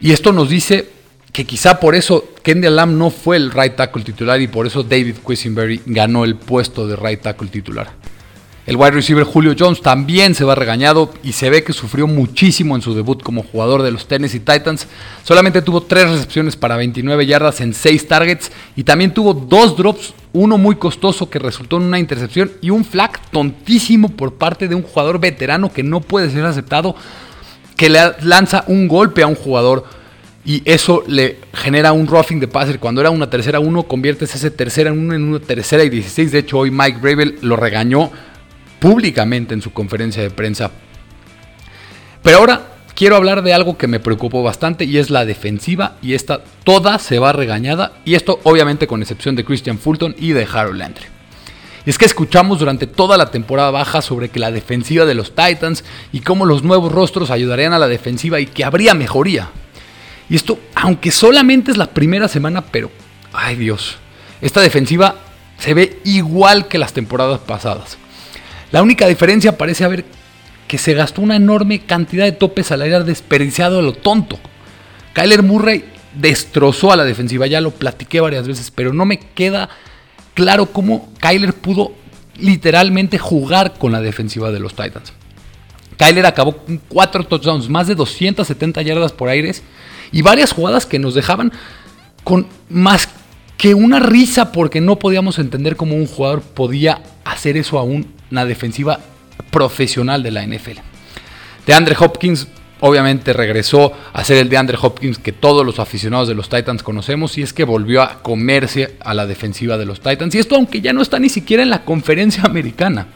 Y 0.00 0.12
esto 0.12 0.32
nos 0.32 0.48
dice 0.48 0.90
que 1.32 1.44
quizá 1.44 1.80
por 1.80 1.94
eso 1.94 2.32
Kendall 2.42 2.76
Lam 2.76 2.98
no 2.98 3.10
fue 3.10 3.36
el 3.36 3.50
right 3.50 3.76
tackle 3.76 4.02
titular 4.02 4.40
y 4.40 4.48
por 4.48 4.66
eso 4.66 4.82
David 4.82 5.16
Quisenberry 5.26 5.82
ganó 5.86 6.24
el 6.24 6.36
puesto 6.36 6.86
de 6.86 6.96
right 6.96 7.20
tackle 7.20 7.48
titular. 7.48 7.88
El 8.66 8.74
wide 8.74 8.90
receiver 8.90 9.22
Julio 9.22 9.54
Jones 9.56 9.80
también 9.80 10.34
se 10.34 10.42
va 10.42 10.56
regañado 10.56 11.14
y 11.22 11.32
se 11.32 11.50
ve 11.50 11.62
que 11.62 11.72
sufrió 11.72 12.08
muchísimo 12.08 12.74
en 12.74 12.82
su 12.82 12.94
debut 12.94 13.22
como 13.22 13.44
jugador 13.44 13.82
de 13.82 13.92
los 13.92 14.08
Tennessee 14.08 14.40
Titans. 14.40 14.88
Solamente 15.22 15.62
tuvo 15.62 15.82
3 15.82 16.10
recepciones 16.10 16.56
para 16.56 16.76
29 16.76 17.26
yardas 17.26 17.60
en 17.60 17.72
6 17.72 18.08
targets 18.08 18.50
y 18.74 18.82
también 18.82 19.14
tuvo 19.14 19.34
dos 19.34 19.76
drops, 19.76 20.14
uno 20.32 20.58
muy 20.58 20.74
costoso 20.74 21.30
que 21.30 21.38
resultó 21.38 21.76
en 21.76 21.84
una 21.84 22.00
intercepción 22.00 22.50
y 22.60 22.70
un 22.70 22.84
flag 22.84 23.20
tontísimo 23.30 24.08
por 24.08 24.34
parte 24.34 24.66
de 24.66 24.74
un 24.74 24.82
jugador 24.82 25.20
veterano 25.20 25.72
que 25.72 25.84
no 25.84 26.00
puede 26.00 26.28
ser 26.30 26.44
aceptado, 26.44 26.96
que 27.76 27.88
le 27.88 28.00
lanza 28.22 28.64
un 28.66 28.88
golpe 28.88 29.22
a 29.22 29.28
un 29.28 29.36
jugador 29.36 29.84
y 30.44 30.62
eso 30.64 31.04
le 31.06 31.38
genera 31.52 31.92
un 31.92 32.08
roughing 32.08 32.40
de 32.40 32.48
passer. 32.48 32.80
Cuando 32.80 33.00
era 33.00 33.10
una 33.10 33.30
tercera 33.30 33.60
uno, 33.60 33.84
conviertes 33.84 34.34
ese 34.34 34.50
tercera 34.50 34.90
en 34.90 34.98
uno 34.98 35.14
en 35.14 35.22
una 35.22 35.38
tercera 35.38 35.84
y 35.84 35.88
16. 35.88 36.32
De 36.32 36.38
hecho, 36.40 36.58
hoy 36.58 36.72
Mike 36.72 36.98
Bravel 37.00 37.38
lo 37.42 37.54
regañó 37.54 38.10
públicamente 38.78 39.54
en 39.54 39.62
su 39.62 39.72
conferencia 39.72 40.22
de 40.22 40.30
prensa. 40.30 40.70
Pero 42.22 42.38
ahora 42.38 42.76
quiero 42.94 43.16
hablar 43.16 43.42
de 43.42 43.52
algo 43.52 43.76
que 43.76 43.86
me 43.86 44.00
preocupó 44.00 44.42
bastante 44.42 44.84
y 44.84 44.98
es 44.98 45.10
la 45.10 45.24
defensiva 45.24 45.96
y 46.02 46.14
esta 46.14 46.42
toda 46.64 46.98
se 46.98 47.18
va 47.18 47.32
regañada 47.32 47.92
y 48.04 48.14
esto 48.14 48.40
obviamente 48.42 48.86
con 48.86 49.02
excepción 49.02 49.36
de 49.36 49.44
Christian 49.44 49.78
Fulton 49.78 50.16
y 50.18 50.32
de 50.32 50.48
Harold 50.50 50.78
Landry. 50.78 51.04
Es 51.84 51.98
que 51.98 52.04
escuchamos 52.04 52.58
durante 52.58 52.88
toda 52.88 53.16
la 53.16 53.30
temporada 53.30 53.70
baja 53.70 54.02
sobre 54.02 54.28
que 54.28 54.40
la 54.40 54.50
defensiva 54.50 55.04
de 55.04 55.14
los 55.14 55.36
Titans 55.36 55.84
y 56.12 56.20
cómo 56.20 56.44
los 56.44 56.64
nuevos 56.64 56.90
rostros 56.90 57.30
ayudarían 57.30 57.72
a 57.72 57.78
la 57.78 57.86
defensiva 57.86 58.40
y 58.40 58.46
que 58.46 58.64
habría 58.64 58.94
mejoría. 58.94 59.50
Y 60.28 60.34
esto, 60.34 60.58
aunque 60.74 61.12
solamente 61.12 61.70
es 61.70 61.76
la 61.76 61.90
primera 61.90 62.26
semana, 62.26 62.62
pero, 62.62 62.90
ay 63.32 63.54
Dios, 63.54 63.98
esta 64.40 64.60
defensiva 64.60 65.14
se 65.58 65.74
ve 65.74 66.00
igual 66.04 66.66
que 66.66 66.78
las 66.78 66.92
temporadas 66.92 67.38
pasadas. 67.38 67.98
La 68.72 68.82
única 68.82 69.06
diferencia 69.06 69.56
parece 69.56 69.84
haber 69.84 70.04
que 70.66 70.78
se 70.78 70.94
gastó 70.94 71.22
una 71.22 71.36
enorme 71.36 71.80
cantidad 71.80 72.24
de 72.24 72.32
topes 72.32 72.72
al 72.72 72.82
aire 72.82 73.04
desperdiciado 73.04 73.78
a 73.78 73.82
lo 73.82 73.92
tonto. 73.92 74.38
Kyler 75.12 75.42
Murray 75.42 75.84
destrozó 76.14 76.92
a 76.92 76.96
la 76.96 77.04
defensiva, 77.04 77.46
ya 77.46 77.60
lo 77.60 77.70
platiqué 77.70 78.20
varias 78.20 78.46
veces, 78.48 78.70
pero 78.70 78.92
no 78.92 79.04
me 79.04 79.18
queda 79.18 79.68
claro 80.34 80.66
cómo 80.66 81.12
Kyler 81.20 81.54
pudo 81.54 81.92
literalmente 82.38 83.18
jugar 83.18 83.74
con 83.78 83.92
la 83.92 84.00
defensiva 84.00 84.50
de 84.50 84.60
los 84.60 84.74
Titans. 84.74 85.12
Kyler 85.96 86.26
acabó 86.26 86.56
con 86.58 86.80
4 86.88 87.24
touchdowns, 87.24 87.68
más 87.68 87.86
de 87.86 87.94
270 87.94 88.82
yardas 88.82 89.12
por 89.12 89.28
aires 89.28 89.62
y 90.12 90.22
varias 90.22 90.52
jugadas 90.52 90.84
que 90.84 90.98
nos 90.98 91.14
dejaban 91.14 91.52
con 92.24 92.46
más 92.68 93.08
que 93.56 93.74
una 93.74 94.00
risa 94.00 94.52
porque 94.52 94.80
no 94.80 94.98
podíamos 94.98 95.38
entender 95.38 95.76
cómo 95.76 95.94
un 95.94 96.06
jugador 96.06 96.42
podía 96.42 97.00
hacer 97.24 97.56
eso 97.56 97.78
a 97.78 97.82
una 98.30 98.44
defensiva 98.44 99.00
profesional 99.50 100.22
de 100.22 100.30
la 100.30 100.46
NFL. 100.46 100.78
De 101.66 101.74
Andre 101.74 101.96
Hopkins 101.98 102.48
obviamente 102.80 103.32
regresó 103.32 103.92
a 104.12 104.24
ser 104.24 104.38
el 104.38 104.48
de 104.48 104.56
Andre 104.56 104.78
Hopkins 104.80 105.18
que 105.18 105.32
todos 105.32 105.64
los 105.64 105.78
aficionados 105.78 106.28
de 106.28 106.34
los 106.34 106.48
Titans 106.48 106.82
conocemos 106.82 107.38
y 107.38 107.42
es 107.42 107.52
que 107.52 107.64
volvió 107.64 108.02
a 108.02 108.22
comerse 108.22 108.96
a 109.00 109.14
la 109.14 109.26
defensiva 109.26 109.78
de 109.78 109.86
los 109.86 110.00
Titans 110.00 110.34
y 110.34 110.38
esto 110.38 110.56
aunque 110.56 110.80
ya 110.80 110.92
no 110.92 111.02
está 111.02 111.18
ni 111.18 111.28
siquiera 111.28 111.62
en 111.62 111.70
la 111.70 111.84
conferencia 111.84 112.42
americana. 112.44 113.08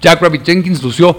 Jack 0.00 0.20
Rabbit 0.20 0.44
Jenkins 0.44 0.82
lució 0.82 1.18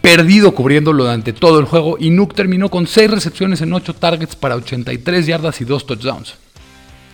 perdido 0.00 0.54
cubriéndolo 0.54 1.04
durante 1.04 1.32
todo 1.32 1.58
el 1.58 1.66
juego 1.66 1.96
y 1.98 2.10
Nuke 2.10 2.34
terminó 2.34 2.70
con 2.70 2.86
6 2.86 3.10
recepciones 3.10 3.60
en 3.60 3.72
8 3.72 3.94
targets 3.94 4.34
para 4.34 4.56
83 4.56 5.26
yardas 5.26 5.60
y 5.60 5.64
2 5.64 5.86
touchdowns. 5.86 6.34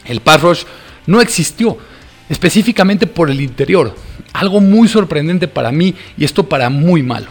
El 0.05 0.20
pass 0.20 0.42
rush 0.42 0.62
no 1.07 1.20
existió, 1.20 1.79
específicamente 2.28 3.06
por 3.06 3.30
el 3.30 3.40
interior. 3.40 3.94
Algo 4.32 4.60
muy 4.60 4.88
sorprendente 4.88 5.48
para 5.48 5.72
mí 5.72 5.94
y 6.16 6.24
esto 6.24 6.48
para 6.48 6.70
muy 6.70 7.02
malo. 7.02 7.28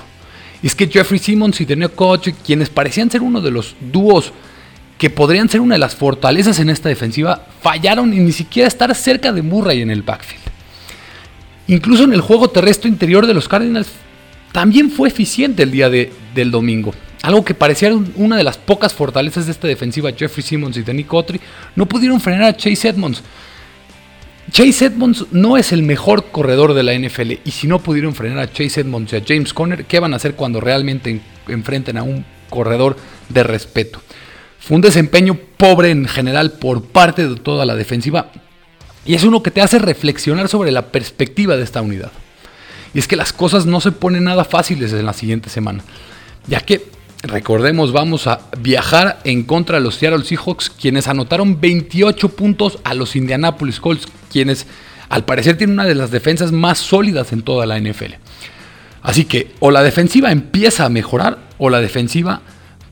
es 0.63 0.73
que 0.73 0.87
Jeffrey 0.87 1.19
Simmons 1.19 1.61
y 1.61 1.65
Daniel 1.65 1.91
Koch, 1.91 2.29
quienes 2.43 2.69
parecían 2.69 3.11
ser 3.11 3.21
uno 3.21 3.39
de 3.41 3.51
los 3.51 3.75
dúos 3.91 4.31
que 4.97 5.09
podrían 5.09 5.49
ser 5.49 5.61
una 5.61 5.75
de 5.75 5.79
las 5.79 5.95
fortalezas 5.95 6.59
en 6.59 6.69
esta 6.69 6.89
defensiva, 6.89 7.45
fallaron 7.61 8.13
y 8.13 8.17
ni 8.17 8.31
siquiera 8.31 8.67
estar 8.67 8.93
cerca 8.95 9.31
de 9.31 9.41
Murray 9.41 9.81
en 9.81 9.91
el 9.91 10.01
backfield. 10.01 10.41
Incluso 11.67 12.03
en 12.03 12.13
el 12.13 12.21
juego 12.21 12.49
terrestre 12.49 12.89
interior 12.89 13.27
de 13.27 13.33
los 13.33 13.47
Cardinals 13.47 13.89
también 14.51 14.89
fue 14.89 15.09
eficiente 15.09 15.63
el 15.63 15.71
día 15.71 15.89
del 15.89 16.51
domingo. 16.51 16.93
Algo 17.23 17.43
que 17.43 17.55
parecía 17.55 17.91
una 18.15 18.37
de 18.37 18.43
las 18.43 18.57
pocas 18.57 18.93
fortalezas 18.93 19.47
de 19.47 19.51
esta 19.51 19.67
defensiva, 19.67 20.11
Jeffrey 20.11 20.43
Simmons 20.43 20.77
y 20.77 20.83
Danny 20.83 21.03
Cotry, 21.03 21.41
no 21.75 21.87
pudieron 21.87 22.21
frenar 22.21 22.43
a 22.43 22.55
Chase 22.55 22.87
Edmonds. 22.87 23.21
Chase 24.51 24.85
Edmonds 24.85 25.25
no 25.31 25.57
es 25.57 25.71
el 25.71 25.81
mejor 25.81 26.25
corredor 26.31 26.73
de 26.73 26.83
la 26.83 26.93
NFL 26.93 27.31
y 27.43 27.51
si 27.51 27.67
no 27.67 27.79
pudieron 27.79 28.13
frenar 28.13 28.39
a 28.39 28.51
Chase 28.51 28.81
Edmonds 28.81 29.11
y 29.11 29.15
a 29.15 29.23
James 29.25 29.53
Conner, 29.53 29.85
¿qué 29.85 29.99
van 29.99 30.13
a 30.13 30.17
hacer 30.17 30.35
cuando 30.35 30.61
realmente 30.61 31.19
enfrenten 31.47 31.97
a 31.97 32.03
un 32.03 32.25
corredor 32.49 32.95
de 33.29 33.43
respeto? 33.43 34.01
Fue 34.59 34.75
un 34.75 34.81
desempeño 34.81 35.35
pobre 35.57 35.89
en 35.89 36.07
general 36.07 36.53
por 36.53 36.83
parte 36.83 37.27
de 37.27 37.35
toda 37.35 37.65
la 37.65 37.75
defensiva 37.75 38.31
y 39.03 39.15
es 39.15 39.23
uno 39.23 39.41
que 39.43 39.51
te 39.51 39.61
hace 39.61 39.79
reflexionar 39.79 40.47
sobre 40.47 40.71
la 40.71 40.87
perspectiva 40.87 41.57
de 41.57 41.63
esta 41.63 41.81
unidad. 41.81 42.11
Y 42.93 42.99
es 42.99 43.07
que 43.07 43.15
las 43.15 43.33
cosas 43.33 43.65
no 43.65 43.81
se 43.81 43.91
ponen 43.91 44.23
nada 44.23 44.45
fáciles 44.45 44.93
en 44.93 45.05
la 45.05 45.13
siguiente 45.13 45.49
semana, 45.49 45.83
ya 46.47 46.61
que 46.61 46.85
recordemos, 47.27 47.91
vamos 47.91 48.27
a 48.27 48.41
viajar 48.59 49.19
en 49.23 49.43
contra 49.43 49.77
de 49.77 49.83
los 49.83 49.95
Seattle 49.95 50.23
Seahawks, 50.23 50.69
quienes 50.69 51.07
anotaron 51.07 51.59
28 51.59 52.29
puntos 52.29 52.79
a 52.83 52.93
los 52.93 53.15
Indianapolis 53.15 53.79
Colts, 53.79 54.07
quienes 54.31 54.67
al 55.09 55.25
parecer 55.25 55.57
tienen 55.57 55.75
una 55.75 55.85
de 55.85 55.95
las 55.95 56.11
defensas 56.11 56.51
más 56.51 56.77
sólidas 56.77 57.31
en 57.33 57.41
toda 57.41 57.65
la 57.65 57.79
NFL. 57.79 58.13
Así 59.01 59.25
que 59.25 59.53
o 59.59 59.71
la 59.71 59.83
defensiva 59.83 60.31
empieza 60.31 60.85
a 60.85 60.89
mejorar 60.89 61.37
o 61.57 61.69
la 61.69 61.79
defensiva 61.79 62.41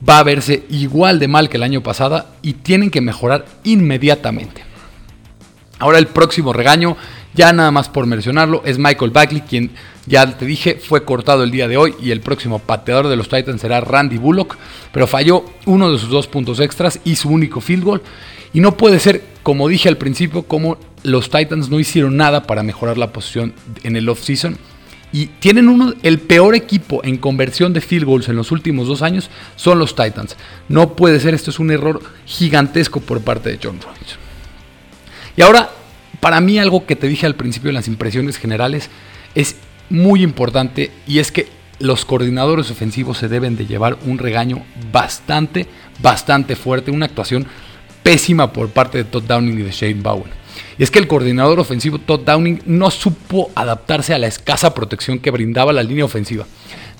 va 0.08 0.18
a 0.18 0.22
verse 0.22 0.64
igual 0.70 1.18
de 1.18 1.28
mal 1.28 1.48
que 1.48 1.56
el 1.56 1.62
año 1.62 1.82
pasado 1.82 2.26
y 2.42 2.54
tienen 2.54 2.90
que 2.90 3.00
mejorar 3.00 3.46
inmediatamente. 3.64 4.62
Ahora 5.78 5.98
el 5.98 6.06
próximo 6.06 6.52
regaño, 6.52 6.96
ya 7.34 7.52
nada 7.52 7.70
más 7.70 7.88
por 7.88 8.06
mencionarlo, 8.06 8.62
es 8.64 8.78
Michael 8.78 9.10
Bagley, 9.10 9.42
quien 9.42 9.70
ya 10.06 10.26
te 10.36 10.44
dije 10.44 10.76
fue 10.76 11.04
cortado 11.04 11.44
el 11.44 11.50
día 11.50 11.68
de 11.68 11.76
hoy 11.76 11.94
y 12.00 12.10
el 12.10 12.20
próximo 12.20 12.58
pateador 12.58 13.08
de 13.08 13.16
los 13.16 13.28
Titans 13.28 13.60
será 13.60 13.80
Randy 13.80 14.18
Bullock, 14.18 14.56
pero 14.92 15.06
falló 15.06 15.44
uno 15.66 15.90
de 15.90 15.98
sus 15.98 16.10
dos 16.10 16.26
puntos 16.26 16.60
extras 16.60 17.00
y 17.04 17.16
su 17.16 17.30
único 17.30 17.60
field 17.60 17.84
goal. 17.84 18.02
Y 18.52 18.60
no 18.60 18.76
puede 18.76 19.00
ser, 19.00 19.22
como 19.42 19.68
dije 19.68 19.88
al 19.88 19.96
principio, 19.96 20.44
como 20.44 20.78
los 21.02 21.28
Titans 21.28 21.70
no 21.70 21.80
hicieron 21.80 22.16
nada 22.16 22.44
para 22.44 22.62
mejorar 22.62 22.98
la 22.98 23.12
posición 23.12 23.52
en 23.82 23.96
el 23.96 24.08
offseason. 24.08 24.56
Y 25.12 25.26
tienen 25.26 25.68
uno, 25.68 25.94
el 26.02 26.18
peor 26.18 26.56
equipo 26.56 27.00
en 27.04 27.18
conversión 27.18 27.72
de 27.72 27.80
field 27.80 28.04
goals 28.04 28.28
en 28.28 28.36
los 28.36 28.50
últimos 28.50 28.88
dos 28.88 29.02
años, 29.02 29.30
son 29.54 29.78
los 29.78 29.94
Titans. 29.94 30.36
No 30.68 30.96
puede 30.96 31.20
ser, 31.20 31.34
esto 31.34 31.50
es 31.50 31.60
un 31.60 31.70
error 31.70 32.00
gigantesco 32.26 33.00
por 33.00 33.20
parte 33.20 33.50
de 33.50 33.60
John 33.62 33.80
Robinson. 33.80 34.18
Y 35.36 35.42
ahora, 35.42 35.70
para 36.24 36.40
mí 36.40 36.58
algo 36.58 36.86
que 36.86 36.96
te 36.96 37.06
dije 37.06 37.26
al 37.26 37.34
principio 37.34 37.68
en 37.68 37.74
las 37.74 37.86
impresiones 37.86 38.38
generales 38.38 38.88
es 39.34 39.56
muy 39.90 40.22
importante 40.22 40.90
y 41.06 41.18
es 41.18 41.30
que 41.30 41.48
los 41.80 42.06
coordinadores 42.06 42.70
ofensivos 42.70 43.18
se 43.18 43.28
deben 43.28 43.56
de 43.56 43.66
llevar 43.66 43.98
un 44.06 44.16
regaño 44.16 44.62
bastante, 44.90 45.66
bastante 46.00 46.56
fuerte, 46.56 46.90
una 46.90 47.04
actuación 47.04 47.46
pésima 48.02 48.54
por 48.54 48.70
parte 48.70 48.96
de 48.96 49.04
Todd 49.04 49.24
Downing 49.24 49.58
y 49.58 49.62
de 49.64 49.70
Shane 49.70 50.00
Bowen. 50.00 50.30
Y 50.78 50.82
es 50.82 50.90
que 50.90 50.98
el 50.98 51.08
coordinador 51.08 51.60
ofensivo 51.60 51.98
Todd 51.98 52.20
Downing 52.20 52.62
no 52.64 52.90
supo 52.90 53.50
adaptarse 53.54 54.14
a 54.14 54.18
la 54.18 54.26
escasa 54.26 54.72
protección 54.72 55.18
que 55.18 55.30
brindaba 55.30 55.74
la 55.74 55.82
línea 55.82 56.06
ofensiva. 56.06 56.46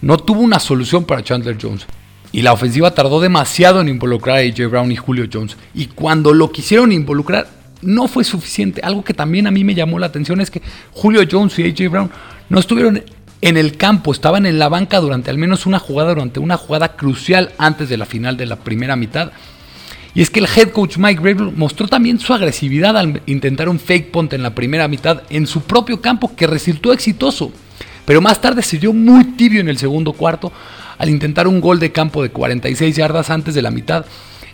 No 0.03 0.19
tuvo 0.19 0.43
una 0.43 0.61
solución 0.61 1.05
para 1.05 1.25
Chandler 1.25 1.57
Jones. 1.59 1.87
Y 2.31 2.43
la 2.43 2.53
ofensiva 2.53 2.95
tardó 2.95 3.23
demasiado 3.23 3.81
en 3.81 3.89
involucrar 3.89 4.37
a 4.37 4.41
AJ 4.41 4.69
Brown 4.69 4.93
y 4.93 4.97
Julio 4.97 5.27
Jones. 5.33 5.57
Y 5.73 5.87
cuando 5.87 6.35
lo 6.35 6.53
quisieron 6.53 6.93
involucrar, 6.93 7.64
no 7.85 8.09
fue 8.09 8.25
suficiente. 8.25 8.81
Algo 8.83 9.05
que 9.05 9.15
también 9.15 9.47
a 9.47 9.51
mí 9.51 9.65
me 9.65 9.75
llamó 9.75 9.99
la 9.99 10.07
atención 10.07 10.41
es 10.41 10.51
que 10.51 10.63
Julio 10.93 11.23
Jones 11.31 11.59
y 11.59 11.65
AJ 11.65 11.91
Brown 11.91 12.11
no 12.49 12.59
estuvieron 12.59 13.03
en 13.41 13.57
el 13.57 13.77
campo, 13.77 14.13
estaban 14.13 14.47
en 14.47 14.59
la 14.59 14.69
banca 14.69 15.01
durante 15.01 15.31
al 15.31 15.39
menos 15.39 15.67
una 15.67 15.79
jugada, 15.79 16.11
durante 16.11 16.41
una 16.41 16.57
jugada 16.57 16.97
crucial 16.97 17.53
antes 17.59 17.89
de 17.89 17.97
la 17.97 18.07
final 18.07 18.37
de 18.37 18.47
la 18.47 18.57
primera 18.57 18.97
mitad. 18.97 19.33
Y 20.15 20.23
es 20.23 20.31
que 20.31 20.41
el 20.41 20.47
head 20.47 20.71
coach 20.71 20.97
Mike 20.97 21.21
Vrabel 21.21 21.53
mostró 21.55 21.89
también 21.89 22.21
su 22.21 22.33
agresividad 22.33 22.97
al 22.97 23.21
intentar 23.27 23.69
un 23.69 23.81
fake 23.81 24.13
punt 24.13 24.33
en 24.33 24.43
la 24.43 24.55
primera 24.55 24.87
mitad 24.89 25.23
en 25.29 25.47
su 25.47 25.63
propio 25.63 26.01
campo 26.01 26.35
que 26.37 26.47
resultó 26.47 26.93
exitoso. 26.93 27.53
Pero 28.07 28.21
más 28.21 28.41
tarde 28.41 28.63
se 28.63 28.79
dio 28.79 28.93
muy 28.93 29.25
tibio 29.37 29.61
en 29.61 29.69
el 29.69 29.77
segundo 29.77 30.13
cuarto 30.13 30.53
al 30.99 31.09
intentar 31.09 31.49
un 31.49 31.61
gol 31.61 31.81
de 31.81 31.91
campo 31.91 32.23
de 32.23 32.31
46 32.31 32.95
yardas 32.97 33.31
antes 33.31 33.55
de 33.55 33.63
la 33.63 33.71
mitad 33.71 34.07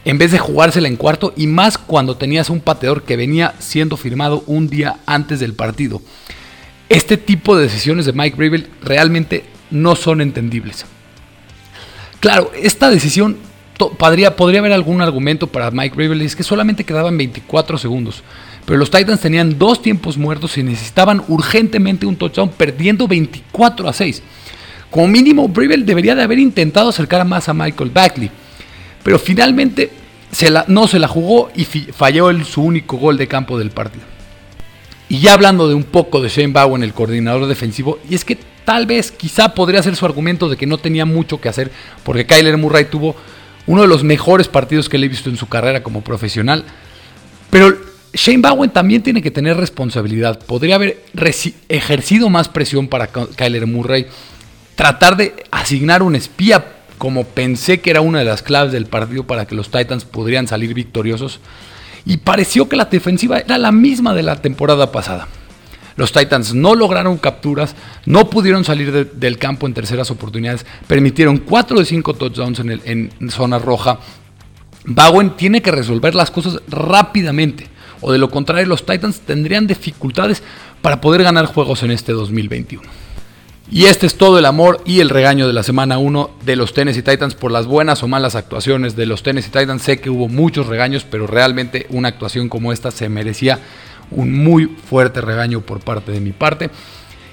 en 0.05 0.19
vez 0.19 0.33
de 0.33 0.39
jugársela 0.39 0.89
en 0.89 0.97
cuarto 0.97 1.33
y 1.37 1.47
más 1.47 1.79
cuando 1.79 2.17
tenías 2.17 2.51
un 2.51 2.61
pateador 2.61 3.03
que 3.03 3.17
venía 3.17 3.55
siendo 3.59 3.97
firmado 3.97 4.43
un 4.47 4.69
día 4.69 4.99
antes 5.07 5.41
del 5.41 5.55
partido. 5.55 6.01
Este 6.89 7.17
tipo 7.17 7.57
de 7.57 7.65
decisiones 7.65 8.07
de 8.07 8.13
Mike 8.13 8.37
Vrabel 8.37 8.69
realmente 8.83 9.45
no 9.71 9.95
son 9.95 10.21
entendibles. 10.21 10.85
Claro, 12.19 12.51
esta 12.55 12.91
decisión 12.91 13.37
podría, 13.89 14.37
podría 14.37 14.61
haber 14.61 14.73
algún 14.73 15.01
argumento 15.01 15.47
para 15.47 15.71
Mike 15.71 15.97
Vrabel, 15.97 16.23
es 16.23 16.37
que 16.37 16.43
solamente 16.43 16.85
quedaban 16.85 17.17
24 17.17 17.79
segundos. 17.79 18.23
Pero 18.67 18.79
los 18.79 18.91
Titans 18.91 19.21
tenían 19.21 19.59
dos 19.59 19.81
tiempos 19.81 20.19
muertos 20.19 20.59
y 20.59 20.63
necesitaban 20.63 21.23
urgentemente 21.29 22.07
un 22.07 22.17
touchdown, 22.17 22.51
perdiendo 22.51 23.09
24 23.09 23.89
a 23.89 23.93
6. 23.93 24.23
Como 24.91 25.09
mínimo, 25.09 25.49
Vrabel 25.49 25.87
debería 25.87 26.15
de 26.15 26.23
haber 26.23 26.39
intentado 26.39 26.89
acercar 26.89 27.25
más 27.25 27.49
a 27.49 27.55
Michael 27.55 27.91
Backley. 27.91 28.31
Pero 29.03 29.19
finalmente 29.19 29.91
no 30.69 30.87
se 30.87 30.99
la 30.99 31.09
jugó 31.09 31.51
y 31.55 31.65
falló 31.65 32.31
el, 32.31 32.45
su 32.45 32.63
único 32.63 32.97
gol 32.97 33.17
de 33.17 33.27
campo 33.27 33.59
del 33.59 33.71
partido. 33.71 34.05
Y 35.09 35.19
ya 35.19 35.33
hablando 35.33 35.69
de 35.69 35.75
un 35.75 35.85
poco 35.85 36.21
de 36.21 36.29
Shane 36.29 36.53
Bowen, 36.53 36.85
el 36.85 36.95
coordinador 36.95 37.47
defensivo, 37.47 37.99
y 38.09 38.15
es 38.15 38.25
que 38.25 38.39
tal 38.65 38.87
vez, 38.87 39.11
quizá 39.11 39.55
podría 39.55 39.83
ser 39.83 39.97
su 39.97 40.07
argumento 40.07 40.49
de 40.49 40.57
que 40.57 40.67
no 40.67 40.79
tenía 40.79 41.05
mucho 41.05 41.41
que 41.41 41.49
hacer, 41.49 41.73
porque 42.05 42.27
Kyler 42.27 42.57
Murray 42.57 42.85
tuvo 42.85 43.17
uno 43.67 43.83
de 43.83 43.89
los 43.89 44.05
mejores 44.05 44.47
partidos 44.47 44.89
que 44.89 44.99
le 44.99 45.07
he 45.07 45.09
visto 45.09 45.29
en 45.29 45.37
su 45.37 45.49
carrera 45.49 45.83
como 45.83 46.03
profesional. 46.03 46.65
Pero 47.51 47.77
Shane 48.13 48.39
Bowen 48.39 48.71
también 48.71 49.03
tiene 49.03 49.23
que 49.23 49.33
tener 49.33 49.57
responsabilidad. 49.57 50.39
Podría 50.47 50.77
haber 50.77 51.03
ejercido 51.69 52.31
más 52.31 52.49
presión 52.49 52.87
para 52.87 53.09
Kyler 53.09 53.67
Murray, 53.67 54.07
tratar 54.77 55.17
de 55.17 55.35
asignar 55.51 56.03
un 56.03 56.15
espía, 56.15 56.65
como 57.01 57.25
pensé 57.25 57.81
que 57.81 57.89
era 57.89 58.03
una 58.03 58.19
de 58.19 58.27
las 58.27 58.43
claves 58.43 58.73
del 58.73 58.85
partido 58.85 59.25
para 59.25 59.47
que 59.47 59.55
los 59.55 59.71
Titans 59.71 60.05
podrían 60.05 60.47
salir 60.47 60.75
victoriosos 60.75 61.41
y 62.05 62.19
pareció 62.19 62.69
que 62.69 62.77
la 62.77 62.85
defensiva 62.85 63.39
era 63.39 63.57
la 63.57 63.73
misma 63.73 64.13
de 64.13 64.23
la 64.23 64.37
temporada 64.37 64.93
pasada. 64.93 65.27
Los 65.97 66.13
Titans 66.13 66.53
no 66.53 66.75
lograron 66.75 67.17
capturas, 67.17 67.75
no 68.05 68.29
pudieron 68.29 68.65
salir 68.65 69.09
del 69.15 69.39
campo 69.39 69.67
en 69.67 69.73
terceras 69.73 70.11
oportunidades, 70.11 70.67
permitieron 70.87 71.39
4 71.39 71.79
de 71.79 71.87
5 71.87 72.15
touchdowns 72.15 72.59
en, 72.59 73.11
en 73.19 73.31
zona 73.31 73.59
roja. 73.59 73.99
Bowen 74.85 75.31
tiene 75.39 75.63
que 75.63 75.71
resolver 75.71 76.15
las 76.15 76.31
cosas 76.31 76.61
rápidamente, 76.69 77.67
o 78.03 78.13
de 78.13 78.19
lo 78.19 78.31
contrario 78.31 78.67
los 78.67 78.85
Titans 78.85 79.21
tendrían 79.21 79.67
dificultades 79.67 80.43
para 80.83 81.01
poder 81.01 81.23
ganar 81.23 81.47
juegos 81.47 81.83
en 81.83 81.93
este 81.93 82.13
2021. 82.13 82.83
Y 83.73 83.85
este 83.85 84.07
es 84.07 84.17
todo 84.17 84.37
el 84.41 84.47
amor 84.47 84.83
y 84.85 84.99
el 84.99 85.11
regaño 85.11 85.47
de 85.47 85.53
la 85.53 85.63
semana 85.63 85.97
1 85.99 86.31
de 86.45 86.57
los 86.57 86.75
Tennessee 86.75 87.03
Titans 87.03 87.37
por 87.37 87.53
las 87.53 87.67
buenas 87.67 88.03
o 88.03 88.09
malas 88.09 88.35
actuaciones 88.35 88.97
de 88.97 89.07
los 89.07 89.23
Tennessee 89.23 89.53
Titans. 89.53 89.83
Sé 89.83 90.01
que 90.01 90.11
hubo 90.11 90.27
muchos 90.27 90.67
regaños, 90.67 91.07
pero 91.09 91.29
realmente 91.29 91.87
una 91.91 92.09
actuación 92.09 92.49
como 92.49 92.73
esta 92.73 92.91
se 92.91 93.09
merecía 93.09 93.61
un 94.11 94.33
muy 94.43 94.67
fuerte 94.67 95.21
regaño 95.21 95.61
por 95.61 95.79
parte 95.79 96.11
de 96.11 96.19
mi 96.19 96.33
parte. 96.33 96.69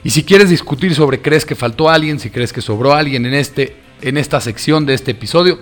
Y 0.04 0.12
si 0.12 0.24
quieres 0.24 0.52
discutir 0.52 0.94
sobre 0.94 1.24
crees 1.24 1.44
que 1.44 1.56
faltó 1.56 1.90
alguien, 1.90 2.20
si 2.20 2.30
crees 2.30 2.54
que 2.54 2.62
sobró 2.62 2.94
alguien 2.94 3.26
en, 3.26 3.34
este, 3.34 3.76
en 4.04 4.16
esta 4.16 4.40
sección 4.40 4.86
de 4.86 4.94
este 4.94 5.12
episodio, 5.12 5.58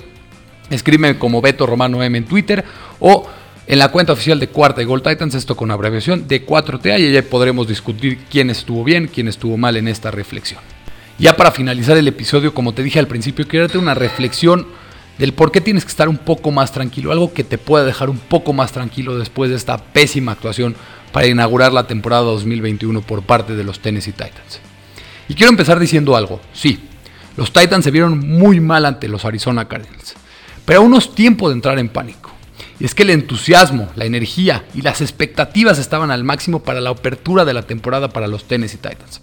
escríbeme 0.70 1.18
como 1.18 1.42
Beto 1.42 1.66
Romano 1.66 2.04
M 2.04 2.18
en 2.18 2.26
Twitter 2.26 2.66
o 3.00 3.26
en 3.68 3.80
la 3.80 3.90
cuenta 3.90 4.14
oficial 4.14 4.40
de 4.40 4.48
Cuarta 4.48 4.82
y 4.82 4.86
Gol 4.86 5.02
Titans, 5.02 5.34
esto 5.34 5.56
con 5.56 5.72
abreviación 5.72 6.28
de 6.28 6.46
4TA, 6.46 7.00
y 7.00 7.12
ya 7.12 7.24
podremos 7.24 7.68
discutir 7.68 8.20
quién 8.30 8.50
estuvo 8.50 8.84
bien, 8.84 9.10
quién 9.12 9.28
estuvo 9.28 9.58
mal 9.58 9.76
en 9.78 9.88
esta 9.88 10.12
reflexión. 10.12 10.62
Ya 11.18 11.36
para 11.36 11.52
finalizar 11.52 11.98
el 11.98 12.08
episodio, 12.08 12.54
como 12.54 12.74
te 12.74 12.84
dije 12.84 13.00
al 13.00 13.08
principio, 13.08 13.48
quiero 13.48 13.66
darte 13.66 13.78
una 13.78 13.94
reflexión 13.94 14.68
del 15.18 15.34
por 15.34 15.52
qué 15.52 15.62
tienes 15.62 15.86
que 15.86 15.90
estar 15.90 16.10
un 16.10 16.18
poco 16.18 16.52
más 16.52 16.74
tranquilo, 16.74 17.12
algo 17.12 17.34
que 17.34 17.44
te 17.44 17.58
pueda 17.58 17.86
dejar 17.86 18.10
un 18.10 18.20
poco 18.20 18.54
más 18.54 18.72
tranquilo 18.72 19.18
después 19.18 19.50
de 19.50 19.56
esta 19.56 19.78
pésima 19.78 20.34
actuación 20.34 20.76
para 21.12 21.28
inaugurar 21.28 21.72
la 21.72 21.88
temporada 21.88 22.24
2021 22.24 23.02
por 23.02 23.24
parte 23.24 23.56
de 23.56 23.64
los 23.64 23.80
Tennessee 23.80 24.12
Titans. 24.12 24.60
Y 25.28 25.34
quiero 25.34 25.50
empezar 25.50 25.80
diciendo 25.80 26.16
algo, 26.16 26.42
sí, 26.54 26.82
los 27.38 27.52
Titans 27.52 27.84
se 27.84 27.92
vieron 27.92 28.20
muy 28.20 28.60
mal 28.60 28.86
ante 28.86 29.08
los 29.08 29.26
Arizona 29.26 29.68
Cardinals, 29.68 30.14
pero 30.66 30.82
aún 30.82 30.92
no 30.92 30.98
es 30.98 31.16
tiempo 31.16 31.50
de 31.50 31.56
entrar 31.56 31.80
en 31.80 31.90
pánico. 31.90 32.35
Y 32.80 32.86
es 32.86 32.94
que 32.94 33.04
el 33.04 33.10
entusiasmo, 33.12 33.90
la 33.96 34.06
energía 34.06 34.66
y 34.74 34.82
las 34.82 35.02
expectativas 35.02 35.80
estaban 35.80 36.12
al 36.12 36.24
máximo 36.24 36.62
para 36.62 36.82
la 36.82 36.90
apertura 36.90 37.46
de 37.46 37.54
la 37.54 37.64
temporada 37.64 38.10
para 38.10 38.28
los 38.28 38.46
Tennessee 38.46 38.78
Titans. 38.78 39.22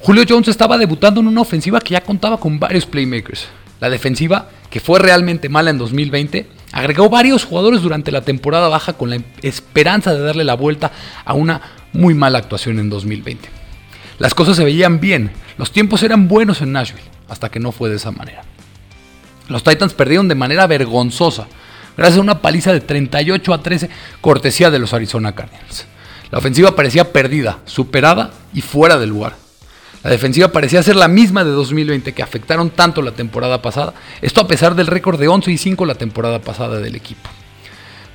Julio 0.00 0.24
Jones 0.28 0.48
estaba 0.48 0.78
debutando 0.78 1.20
en 1.20 1.28
una 1.28 1.42
ofensiva 1.42 1.80
que 1.80 1.92
ya 1.92 2.02
contaba 2.02 2.38
con 2.38 2.58
varios 2.58 2.86
playmakers. 2.86 3.46
La 3.80 3.90
defensiva, 3.90 4.48
que 4.70 4.80
fue 4.80 4.98
realmente 4.98 5.48
mala 5.48 5.70
en 5.70 5.78
2020, 5.78 6.46
agregó 6.72 7.08
varios 7.08 7.44
jugadores 7.44 7.82
durante 7.82 8.12
la 8.12 8.22
temporada 8.22 8.68
baja 8.68 8.94
con 8.94 9.10
la 9.10 9.20
esperanza 9.42 10.14
de 10.14 10.20
darle 10.20 10.44
la 10.44 10.54
vuelta 10.54 10.92
a 11.24 11.34
una 11.34 11.60
muy 11.92 12.14
mala 12.14 12.38
actuación 12.38 12.78
en 12.78 12.90
2020. 12.90 13.48
Las 14.18 14.34
cosas 14.34 14.56
se 14.56 14.64
veían 14.64 15.00
bien, 15.00 15.32
los 15.58 15.70
tiempos 15.70 16.02
eran 16.02 16.28
buenos 16.28 16.62
en 16.62 16.72
Nashville, 16.72 17.04
hasta 17.28 17.50
que 17.50 17.60
no 17.60 17.72
fue 17.72 17.90
de 17.90 17.96
esa 17.96 18.10
manera. 18.10 18.42
Los 19.48 19.64
Titans 19.64 19.92
perdieron 19.94 20.28
de 20.28 20.34
manera 20.34 20.66
vergonzosa 20.66 21.46
gracias 21.96 22.18
a 22.18 22.22
una 22.22 22.40
paliza 22.42 22.72
de 22.72 22.80
38 22.80 23.54
a 23.54 23.62
13 23.62 23.90
cortesía 24.20 24.70
de 24.70 24.78
los 24.78 24.92
Arizona 24.92 25.34
Cardinals. 25.34 25.86
La 26.30 26.38
ofensiva 26.38 26.74
parecía 26.74 27.12
perdida, 27.12 27.58
superada 27.64 28.32
y 28.52 28.60
fuera 28.60 28.98
de 28.98 29.06
lugar. 29.06 29.36
La 30.02 30.10
defensiva 30.10 30.48
parecía 30.48 30.82
ser 30.82 30.96
la 30.96 31.08
misma 31.08 31.44
de 31.44 31.50
2020 31.50 32.12
que 32.12 32.22
afectaron 32.22 32.70
tanto 32.70 33.00
la 33.00 33.12
temporada 33.12 33.62
pasada, 33.62 33.94
esto 34.20 34.40
a 34.40 34.46
pesar 34.46 34.74
del 34.74 34.86
récord 34.86 35.18
de 35.18 35.28
11 35.28 35.50
y 35.50 35.58
5 35.58 35.86
la 35.86 35.94
temporada 35.94 36.40
pasada 36.40 36.78
del 36.80 36.94
equipo. 36.94 37.30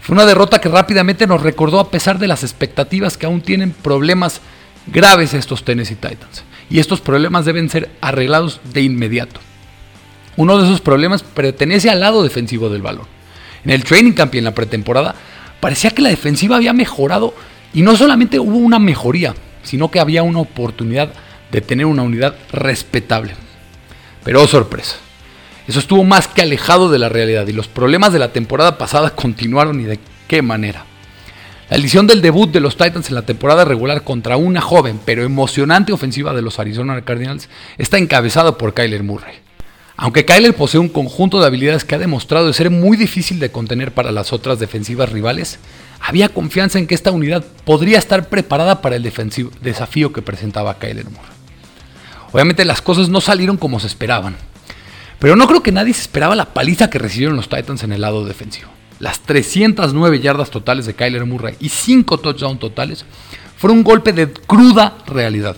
Fue 0.02 0.14
una 0.14 0.26
derrota 0.26 0.60
que 0.60 0.70
rápidamente 0.70 1.28
nos 1.28 1.42
recordó 1.42 1.80
a 1.80 1.90
pesar 1.90 2.20
de 2.20 2.28
las 2.28 2.44
expectativas 2.44 3.18
que 3.18 3.26
aún 3.26 3.42
tienen 3.42 3.72
problemas 3.72 4.42
graves 4.88 5.34
estos 5.34 5.64
Tennessee 5.64 5.96
Titans. 5.96 6.44
Y 6.70 6.80
estos 6.80 7.02
problemas 7.02 7.46
deben 7.46 7.70
ser 7.70 7.90
arreglados 8.02 8.62
de 8.74 8.82
inmediato. 8.82 9.40
Uno 10.38 10.58
de 10.58 10.66
esos 10.66 10.82
problemas 10.82 11.24
pertenece 11.24 11.90
al 11.90 12.00
lado 12.00 12.24
defensivo 12.24 12.70
del 12.70 12.82
balón. 12.82 13.08
En 13.64 13.72
el 13.72 13.84
training 13.84 14.14
camp 14.14 14.36
y 14.36 14.40
en 14.40 14.46
la 14.46 14.56
pretemporada 14.56 15.16
parecía 15.60 15.92
que 15.92 16.02
la 16.02 16.10
defensiva 16.10 16.56
había 16.56 16.74
mejorado 16.74 17.34
y 17.74 17.82
no 17.82 17.96
solamente 17.96 18.40
hubo 18.40 18.58
una 18.58 18.80
mejoría, 18.80 19.36
sino 19.64 19.92
que 19.92 20.00
había 20.00 20.24
una 20.24 20.40
oportunidad 20.40 21.12
de 21.52 21.62
tener 21.62 21.86
una 21.86 22.04
unidad 22.04 22.36
respetable. 22.52 23.34
Pero 24.24 24.42
oh 24.44 24.48
sorpresa, 24.48 24.96
eso 25.68 25.80
estuvo 25.80 26.04
más 26.04 26.28
que 26.28 26.42
alejado 26.42 26.90
de 26.90 27.00
la 27.00 27.10
realidad 27.10 27.48
y 27.48 27.54
los 27.54 27.68
problemas 27.68 28.14
de 28.14 28.20
la 28.20 28.32
temporada 28.32 28.78
pasada 28.78 29.10
continuaron 29.16 29.80
y 29.80 29.84
de 29.84 30.00
qué 30.28 30.42
manera. 30.42 30.86
La 31.70 31.78
edición 31.78 32.08
del 32.08 32.24
debut 32.24 32.52
de 32.52 32.62
los 32.62 32.78
Titans 32.78 33.10
en 33.10 33.16
la 33.16 33.22
temporada 33.22 33.64
regular 33.64 34.04
contra 34.04 34.38
una 34.38 34.60
joven 34.60 35.00
pero 35.06 35.24
emocionante 35.24 35.94
ofensiva 35.94 36.34
de 36.34 36.42
los 36.42 36.58
Arizona 36.58 37.00
Cardinals 37.04 37.48
está 37.78 38.00
encabezado 38.00 38.58
por 38.58 38.74
Kyler 38.74 39.04
Murray. 39.04 39.36
Aunque 40.02 40.24
Kyler 40.24 40.56
posee 40.56 40.80
un 40.80 40.88
conjunto 40.88 41.42
de 41.42 41.48
habilidades 41.48 41.84
que 41.84 41.94
ha 41.94 42.00
demostrado 42.00 42.54
ser 42.54 42.70
muy 42.70 42.96
difícil 42.96 43.38
de 43.38 43.52
contener 43.52 43.94
para 43.94 44.14
las 44.14 44.32
otras 44.32 44.58
defensivas 44.58 45.12
rivales, 45.12 45.60
había 46.00 46.30
confianza 46.30 46.80
en 46.80 46.88
que 46.88 46.96
esta 46.96 47.12
unidad 47.12 47.44
podría 47.66 47.98
estar 47.98 48.30
preparada 48.30 48.82
para 48.82 48.96
el 48.96 49.04
desafío 49.04 50.14
que 50.14 50.22
presentaba 50.22 50.80
Kyler 50.80 51.04
Murray. 51.04 51.34
Obviamente 52.32 52.64
las 52.64 52.82
cosas 52.82 53.10
no 53.10 53.20
salieron 53.20 53.58
como 53.58 53.82
se 53.82 53.88
esperaban. 53.88 54.38
Pero 55.20 55.36
no 55.36 55.48
creo 55.48 55.62
que 55.62 55.74
nadie 55.74 55.94
se 55.94 56.04
esperaba 56.04 56.34
la 56.34 56.54
paliza 56.54 56.90
que 56.90 56.98
recibieron 56.98 57.36
los 57.36 57.50
Titans 57.50 57.84
en 57.84 57.92
el 57.92 58.00
lado 58.00 58.24
defensivo. 58.24 58.70
Las 59.00 59.20
309 59.20 60.22
yardas 60.22 60.50
totales 60.50 60.86
de 60.86 60.94
Kyler 60.94 61.26
Murray 61.26 61.56
y 61.60 61.68
5 61.68 62.20
touchdowns 62.20 62.62
totales 62.62 63.04
fueron 63.58 63.80
un 63.80 63.84
golpe 63.84 64.14
de 64.14 64.32
cruda 64.32 64.96
realidad. 65.08 65.58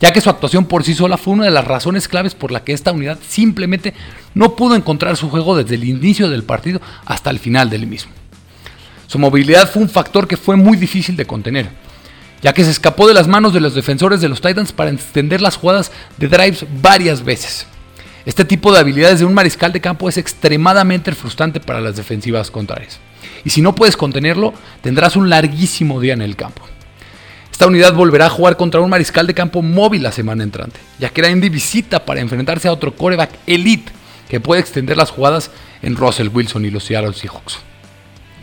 Ya 0.00 0.12
que 0.12 0.20
su 0.20 0.30
actuación 0.30 0.66
por 0.66 0.84
sí 0.84 0.94
sola 0.94 1.16
fue 1.16 1.34
una 1.34 1.44
de 1.44 1.50
las 1.50 1.66
razones 1.66 2.06
claves 2.06 2.34
por 2.34 2.52
la 2.52 2.62
que 2.62 2.72
esta 2.72 2.92
unidad 2.92 3.18
simplemente 3.26 3.94
no 4.34 4.54
pudo 4.54 4.76
encontrar 4.76 5.16
su 5.16 5.28
juego 5.28 5.56
desde 5.56 5.74
el 5.74 5.84
inicio 5.84 6.28
del 6.28 6.44
partido 6.44 6.80
hasta 7.04 7.30
el 7.30 7.38
final 7.38 7.68
del 7.68 7.86
mismo. 7.86 8.12
Su 9.08 9.18
movilidad 9.18 9.70
fue 9.70 9.82
un 9.82 9.88
factor 9.88 10.28
que 10.28 10.36
fue 10.36 10.56
muy 10.56 10.76
difícil 10.76 11.16
de 11.16 11.26
contener 11.26 11.70
ya 12.42 12.52
que 12.52 12.64
se 12.64 12.70
escapó 12.70 13.08
de 13.08 13.14
las 13.14 13.28
manos 13.28 13.52
de 13.52 13.60
los 13.60 13.74
defensores 13.74 14.20
de 14.20 14.28
los 14.28 14.40
Titans 14.40 14.72
para 14.72 14.90
extender 14.90 15.40
las 15.40 15.56
jugadas 15.56 15.90
de 16.16 16.28
drives 16.28 16.64
varias 16.80 17.24
veces. 17.24 17.66
Este 18.24 18.44
tipo 18.44 18.72
de 18.72 18.78
habilidades 18.78 19.20
de 19.20 19.24
un 19.24 19.34
mariscal 19.34 19.72
de 19.72 19.80
campo 19.80 20.08
es 20.08 20.18
extremadamente 20.18 21.12
frustrante 21.12 21.60
para 21.60 21.80
las 21.80 21.96
defensivas 21.96 22.50
contrarias. 22.50 23.00
Y 23.44 23.50
si 23.50 23.62
no 23.62 23.74
puedes 23.74 23.96
contenerlo, 23.96 24.52
tendrás 24.82 25.16
un 25.16 25.30
larguísimo 25.30 26.00
día 26.00 26.12
en 26.12 26.22
el 26.22 26.36
campo. 26.36 26.62
Esta 27.58 27.66
unidad 27.66 27.92
volverá 27.92 28.26
a 28.26 28.30
jugar 28.30 28.56
contra 28.56 28.80
un 28.80 28.88
mariscal 28.88 29.26
de 29.26 29.34
campo 29.34 29.62
móvil 29.62 30.04
la 30.04 30.12
semana 30.12 30.44
entrante, 30.44 30.78
ya 31.00 31.08
que 31.08 31.22
era 31.22 31.28
Indy 31.28 31.48
visita 31.48 32.04
para 32.04 32.20
enfrentarse 32.20 32.68
a 32.68 32.72
otro 32.72 32.94
coreback 32.94 33.32
elite 33.48 33.90
que 34.28 34.38
puede 34.38 34.60
extender 34.60 34.96
las 34.96 35.10
jugadas 35.10 35.50
en 35.82 35.96
Russell 35.96 36.28
Wilson 36.32 36.64
y 36.66 36.70
los 36.70 36.84
Seattle 36.84 37.14
Seahawks. 37.14 37.58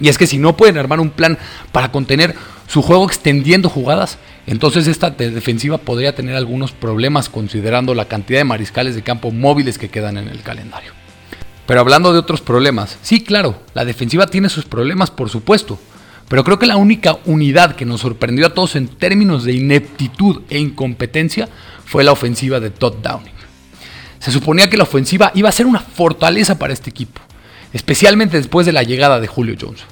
Y 0.02 0.10
es 0.10 0.18
que 0.18 0.28
si 0.28 0.38
no 0.38 0.58
pueden 0.58 0.78
armar 0.78 1.00
un 1.00 1.12
plan 1.12 1.38
para 1.72 1.94
contener 1.94 2.36
su 2.68 2.82
juego 2.82 3.06
extendiendo 3.06 3.70
jugadas, 3.70 4.18
entonces 4.48 4.86
esta 4.86 5.12
defensiva 5.12 5.78
podría 5.78 6.14
tener 6.14 6.36
algunos 6.36 6.74
problemas 6.74 7.30
considerando 7.30 7.96
la 7.96 8.10
cantidad 8.10 8.40
de 8.40 8.44
mariscales 8.44 8.96
de 8.96 9.04
campo 9.04 9.32
móviles 9.32 9.78
que 9.78 9.88
quedan 9.88 10.18
en 10.18 10.28
el 10.28 10.42
calendario. 10.42 10.92
Pero 11.66 11.80
hablando 11.80 12.12
de 12.12 12.20
otros 12.20 12.42
problemas, 12.42 12.98
sí, 13.02 13.24
claro, 13.24 13.62
la 13.76 13.86
defensiva 13.86 14.28
tiene 14.28 14.50
sus 14.50 14.66
problemas, 14.66 15.10
por 15.10 15.30
supuesto, 15.30 15.80
pero 16.28 16.44
creo 16.44 16.60
que 16.60 16.66
la 16.66 16.78
única 16.78 17.18
unidad 17.26 17.76
que 17.76 17.86
nos 17.86 18.02
sorprendió 18.02 18.48
a 18.48 18.54
todos 18.54 18.76
en 18.76 18.88
términos 18.88 19.44
de 19.44 19.54
ineptitud 19.54 20.42
e 20.50 20.60
incompetencia 20.60 21.48
fue 21.86 22.04
la 22.04 22.12
ofensiva 22.12 22.60
de 22.60 22.72
Todd 22.72 22.96
Downing. 23.02 23.34
Se 24.20 24.32
suponía 24.32 24.70
que 24.70 24.78
la 24.78 24.84
ofensiva 24.84 25.32
iba 25.36 25.50
a 25.50 25.52
ser 25.54 25.68
una 25.68 25.80
fortaleza 25.80 26.58
para 26.58 26.74
este 26.74 26.90
equipo, 26.90 27.22
especialmente 27.74 28.38
después 28.38 28.66
de 28.66 28.74
la 28.74 28.84
llegada 28.84 29.20
de 29.20 29.28
Julio 29.28 29.56
Jones. 29.60 29.84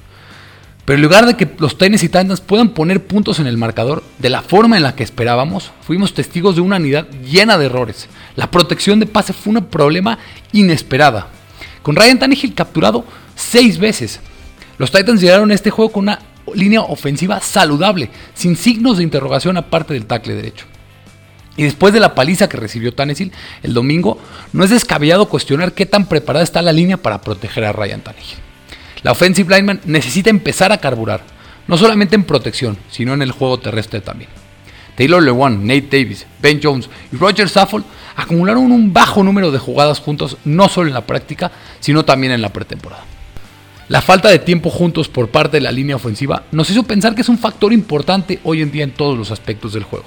Pero 0.84 0.96
en 0.96 1.02
lugar 1.02 1.24
de 1.24 1.36
que 1.36 1.48
los 1.58 1.78
Tennessee 1.78 2.08
Titans 2.08 2.42
puedan 2.42 2.70
poner 2.70 3.06
puntos 3.06 3.38
en 3.38 3.46
el 3.46 3.56
marcador 3.56 4.02
de 4.18 4.28
la 4.28 4.42
forma 4.42 4.76
en 4.76 4.82
la 4.82 4.94
que 4.94 5.02
esperábamos, 5.02 5.70
fuimos 5.80 6.12
testigos 6.12 6.56
de 6.56 6.60
una 6.60 6.76
unidad 6.76 7.08
llena 7.22 7.56
de 7.56 7.66
errores. 7.66 8.08
La 8.36 8.50
protección 8.50 9.00
de 9.00 9.06
pase 9.06 9.32
fue 9.32 9.54
un 9.54 9.64
problema 9.64 10.18
inesperada. 10.52 11.28
Con 11.82 11.96
Ryan 11.96 12.18
Tannehill 12.18 12.54
capturado 12.54 13.04
seis 13.34 13.78
veces. 13.78 14.20
Los 14.78 14.90
Titans 14.90 15.20
llegaron 15.20 15.50
a 15.50 15.54
este 15.54 15.70
juego 15.70 15.92
con 15.92 16.04
una 16.04 16.20
línea 16.54 16.80
ofensiva 16.82 17.40
saludable, 17.40 18.10
sin 18.34 18.56
signos 18.56 18.98
de 18.98 19.04
interrogación 19.04 19.56
aparte 19.56 19.94
del 19.94 20.06
tackle 20.06 20.34
derecho. 20.34 20.66
Y 21.56 21.62
después 21.62 21.94
de 21.94 22.00
la 22.00 22.14
paliza 22.14 22.48
que 22.48 22.56
recibió 22.56 22.92
Tannehill 22.92 23.32
el 23.62 23.74
domingo, 23.74 24.18
no 24.52 24.64
es 24.64 24.70
descabellado 24.70 25.28
cuestionar 25.28 25.72
qué 25.72 25.86
tan 25.86 26.06
preparada 26.06 26.42
está 26.42 26.62
la 26.62 26.72
línea 26.72 26.96
para 26.96 27.20
proteger 27.20 27.64
a 27.64 27.72
Ryan 27.72 28.00
Tannehill. 28.00 28.38
La 29.02 29.12
offensive 29.12 29.54
lineman 29.54 29.80
necesita 29.84 30.30
empezar 30.30 30.72
a 30.72 30.78
carburar, 30.78 31.22
no 31.68 31.78
solamente 31.78 32.16
en 32.16 32.24
protección, 32.24 32.76
sino 32.90 33.14
en 33.14 33.22
el 33.22 33.32
juego 33.32 33.60
terrestre 33.60 34.00
también. 34.00 34.30
Taylor 34.96 35.22
Lewan, 35.22 35.66
Nate 35.66 35.88
Davis, 35.90 36.26
Ben 36.40 36.60
Jones 36.62 36.88
y 37.12 37.16
Roger 37.16 37.48
Saffold 37.48 37.84
acumularon 38.16 38.70
un 38.70 38.92
bajo 38.92 39.22
número 39.22 39.50
de 39.50 39.58
jugadas 39.58 40.00
juntos, 40.00 40.36
no 40.44 40.68
solo 40.68 40.88
en 40.88 40.94
la 40.94 41.06
práctica, 41.06 41.50
sino 41.80 42.04
también 42.04 42.32
en 42.32 42.42
la 42.42 42.52
pretemporada. 42.52 43.04
La 43.88 44.00
falta 44.00 44.30
de 44.30 44.38
tiempo 44.38 44.70
juntos 44.70 45.08
por 45.08 45.28
parte 45.28 45.58
de 45.58 45.60
la 45.60 45.70
línea 45.70 45.96
ofensiva 45.96 46.44
nos 46.52 46.70
hizo 46.70 46.84
pensar 46.84 47.14
que 47.14 47.20
es 47.20 47.28
un 47.28 47.38
factor 47.38 47.70
importante 47.72 48.40
hoy 48.42 48.62
en 48.62 48.70
día 48.70 48.82
en 48.82 48.92
todos 48.92 49.18
los 49.18 49.30
aspectos 49.30 49.74
del 49.74 49.82
juego. 49.82 50.06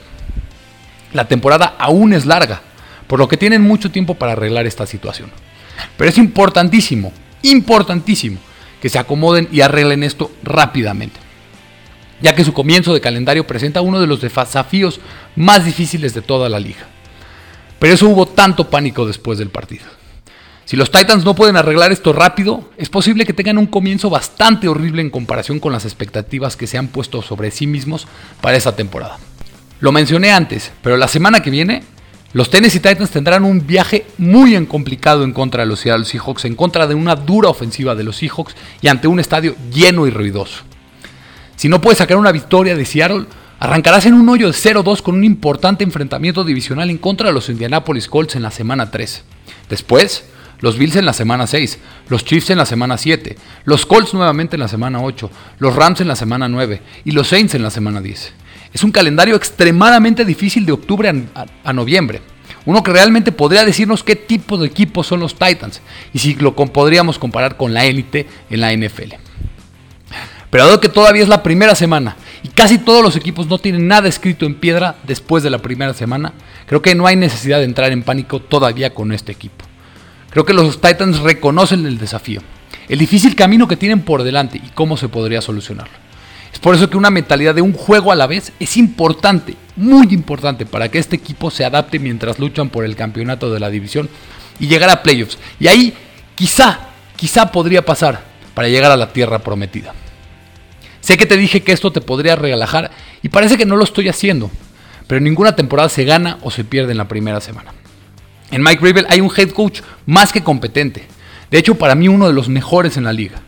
La 1.13 1.27
temporada 1.27 1.75
aún 1.77 2.13
es 2.13 2.25
larga, 2.25 2.61
por 3.05 3.19
lo 3.19 3.27
que 3.27 3.37
tienen 3.37 3.61
mucho 3.61 3.91
tiempo 3.91 4.15
para 4.15 4.31
arreglar 4.31 4.65
esta 4.65 4.87
situación. 4.87 5.29
Pero 5.95 6.09
es 6.09 6.17
importantísimo, 6.17 7.13
importantísimo, 7.43 8.39
que 8.81 8.89
se 8.89 8.97
acomoden 8.97 9.47
y 9.51 9.61
arreglen 9.61 10.03
esto 10.03 10.31
rápidamente, 10.41 11.19
ya 12.19 12.33
que 12.33 12.43
su 12.43 12.53
comienzo 12.53 12.95
de 12.95 13.01
calendario 13.01 13.45
presenta 13.45 13.81
uno 13.81 14.01
de 14.01 14.07
los 14.07 14.21
desafíos 14.21 14.99
más 15.35 15.65
difíciles 15.65 16.15
de 16.15 16.21
toda 16.21 16.49
la 16.49 16.59
liga. 16.59 16.87
Pero 17.77 17.93
eso 17.93 18.07
hubo 18.07 18.25
tanto 18.25 18.71
pánico 18.71 19.05
después 19.05 19.37
del 19.37 19.49
partido. 19.49 19.85
Si 20.67 20.75
los 20.75 20.91
Titans 20.91 21.23
no 21.23 21.33
pueden 21.33 21.55
arreglar 21.55 21.93
esto 21.93 22.11
rápido, 22.11 22.69
es 22.75 22.89
posible 22.89 23.25
que 23.25 23.31
tengan 23.31 23.57
un 23.57 23.67
comienzo 23.67 24.09
bastante 24.09 24.67
horrible 24.67 25.01
en 25.01 25.09
comparación 25.09 25.61
con 25.61 25.71
las 25.71 25.85
expectativas 25.85 26.57
que 26.57 26.67
se 26.67 26.77
han 26.77 26.89
puesto 26.89 27.21
sobre 27.21 27.51
sí 27.51 27.65
mismos 27.65 28.05
para 28.41 28.57
esa 28.57 28.75
temporada. 28.75 29.17
Lo 29.79 29.93
mencioné 29.93 30.33
antes, 30.33 30.73
pero 30.81 30.97
la 30.97 31.07
semana 31.07 31.39
que 31.39 31.51
viene 31.51 31.83
los 32.33 32.49
Tennessee 32.49 32.81
Titans 32.81 33.11
tendrán 33.11 33.45
un 33.45 33.65
viaje 33.65 34.07
muy 34.17 34.65
complicado 34.65 35.23
en 35.23 35.31
contra 35.31 35.63
de 35.63 35.67
los 35.67 35.79
Seattle 35.79 36.03
Seahawks, 36.03 36.43
en 36.43 36.55
contra 36.55 36.85
de 36.85 36.95
una 36.95 37.15
dura 37.15 37.47
ofensiva 37.47 37.95
de 37.95 38.03
los 38.03 38.17
Seahawks 38.17 38.53
y 38.81 38.89
ante 38.89 39.07
un 39.07 39.21
estadio 39.21 39.55
lleno 39.73 40.05
y 40.05 40.09
ruidoso. 40.09 40.63
Si 41.55 41.69
no 41.69 41.79
puedes 41.79 41.99
sacar 41.99 42.17
una 42.17 42.33
victoria 42.33 42.75
de 42.75 42.83
Seattle, 42.83 43.27
arrancarás 43.61 44.05
en 44.05 44.15
un 44.15 44.27
hoyo 44.27 44.47
de 44.47 44.53
0-2 44.53 45.01
con 45.01 45.15
un 45.15 45.23
importante 45.23 45.85
enfrentamiento 45.85 46.43
divisional 46.43 46.89
en 46.89 46.97
contra 46.97 47.27
de 47.27 47.33
los 47.33 47.47
Indianapolis 47.47 48.09
Colts 48.09 48.35
en 48.35 48.41
la 48.41 48.51
semana 48.51 48.91
3. 48.91 49.23
Después, 49.69 50.25
los 50.59 50.77
Bills 50.77 50.95
en 50.95 51.05
la 51.05 51.13
semana 51.13 51.47
6, 51.47 51.79
los 52.09 52.25
Chiefs 52.25 52.49
en 52.49 52.57
la 52.57 52.65
semana 52.65 52.97
7, 52.97 53.37
los 53.65 53.85
Colts 53.85 54.13
nuevamente 54.13 54.55
en 54.55 54.61
la 54.61 54.67
semana 54.67 55.01
8, 55.01 55.29
los 55.59 55.75
Rams 55.75 56.01
en 56.01 56.07
la 56.07 56.15
semana 56.15 56.47
9 56.49 56.81
y 57.05 57.11
los 57.11 57.27
Saints 57.27 57.55
en 57.55 57.63
la 57.63 57.69
semana 57.69 58.01
10. 58.01 58.33
Es 58.73 58.83
un 58.83 58.91
calendario 58.91 59.35
extremadamente 59.35 60.25
difícil 60.25 60.65
de 60.65 60.71
octubre 60.71 61.11
a, 61.63 61.73
noviembre. 61.73 62.21
Uno 62.65 62.83
que 62.83 62.91
realmente 62.91 63.31
podría 63.31 63.63
decirnos 63.63 64.03
qué 64.03 64.15
tipo 64.15 64.57
de 64.57 64.67
equipos 64.67 65.07
son 65.07 65.19
los 65.19 65.35
Titans 65.35 65.81
y 66.13 66.19
si 66.19 66.35
lo 66.35 66.55
podríamos 66.55 67.17
comparar 67.17 67.55
con 67.55 67.73
la 67.73 67.85
élite 67.85 68.27
en 68.49 68.61
la 68.61 68.73
NFL. 68.75 69.13
Pero 70.49 70.65
dado 70.65 70.79
que 70.79 70.89
todavía 70.89 71.23
es 71.23 71.29
la 71.29 71.43
primera 71.43 71.75
semana 71.75 72.17
y 72.43 72.49
casi 72.49 72.77
todos 72.77 73.03
los 73.03 73.15
equipos 73.15 73.47
no 73.47 73.57
tienen 73.57 73.87
nada 73.87 74.07
escrito 74.07 74.45
en 74.45 74.55
piedra 74.55 74.95
después 75.05 75.43
de 75.43 75.49
la 75.49 75.59
primera 75.59 75.93
semana, 75.93 76.33
creo 76.65 76.81
que 76.81 76.95
no 76.95 77.05
hay 77.05 77.15
necesidad 77.15 77.59
de 77.59 77.65
entrar 77.65 77.91
en 77.91 78.03
pánico 78.03 78.41
todavía 78.41 78.93
con 78.93 79.11
este 79.11 79.31
equipo. 79.31 79.66
Creo 80.29 80.45
que 80.45 80.53
los 80.53 80.81
Titans 80.81 81.19
reconocen 81.19 81.85
el 81.85 81.97
desafío, 81.97 82.41
el 82.89 82.99
difícil 82.99 83.35
camino 83.35 83.67
que 83.67 83.77
tienen 83.77 84.01
por 84.01 84.23
delante 84.23 84.57
y 84.57 84.69
cómo 84.69 84.97
se 84.97 85.09
podría 85.09 85.41
solucionarlo. 85.41 85.93
Es 86.53 86.59
por 86.59 86.75
eso 86.75 86.89
que 86.89 86.97
una 86.97 87.09
mentalidad 87.09 87.55
de 87.55 87.61
un 87.61 87.73
juego 87.73 88.11
a 88.11 88.15
la 88.15 88.27
vez 88.27 88.51
es 88.59 88.77
importante, 88.77 89.55
muy 89.75 90.07
importante 90.11 90.65
para 90.65 90.89
que 90.89 90.97
este 90.97 91.15
equipo 91.15 91.51
se 91.51 91.65
adapte 91.65 91.99
mientras 91.99 92.39
luchan 92.39 92.69
por 92.69 92.83
el 92.83 92.95
campeonato 92.95 93.53
de 93.53 93.59
la 93.59 93.69
división 93.69 94.09
y 94.59 94.67
llegar 94.67 94.89
a 94.89 95.03
playoffs. 95.03 95.37
Y 95.59 95.67
ahí 95.67 95.93
quizá, 96.35 96.79
quizá 97.15 97.51
podría 97.51 97.85
pasar 97.85 98.23
para 98.53 98.69
llegar 98.69 98.91
a 98.91 98.97
la 98.97 99.13
tierra 99.13 99.39
prometida. 99.39 99.93
Sé 100.99 101.17
que 101.17 101.25
te 101.25 101.37
dije 101.37 101.61
que 101.61 101.71
esto 101.71 101.91
te 101.91 102.01
podría 102.01 102.35
relajar 102.35 102.91
y 103.21 103.29
parece 103.29 103.57
que 103.57 103.65
no 103.65 103.75
lo 103.75 103.83
estoy 103.83 104.09
haciendo, 104.09 104.51
pero 105.05 105.21
ninguna 105.21 105.55
temporada 105.55 105.89
se 105.89 106.05
gana 106.05 106.37
o 106.41 106.51
se 106.51 106.63
pierde 106.63 106.91
en 106.91 106.97
la 106.97 107.07
primera 107.07 107.39
semana. 107.39 107.73
En 108.49 108.63
Mike 108.63 108.81
Rivel 108.81 109.05
hay 109.09 109.21
un 109.21 109.31
head 109.35 109.49
coach 109.49 109.81
más 110.05 110.31
que 110.31 110.43
competente, 110.43 111.05
de 111.51 111.57
hecho 111.57 111.75
para 111.75 111.95
mí 111.95 112.07
uno 112.07 112.27
de 112.27 112.33
los 112.33 112.47
mejores 112.47 112.95
en 112.97 113.03
la 113.03 113.13
liga. 113.13 113.41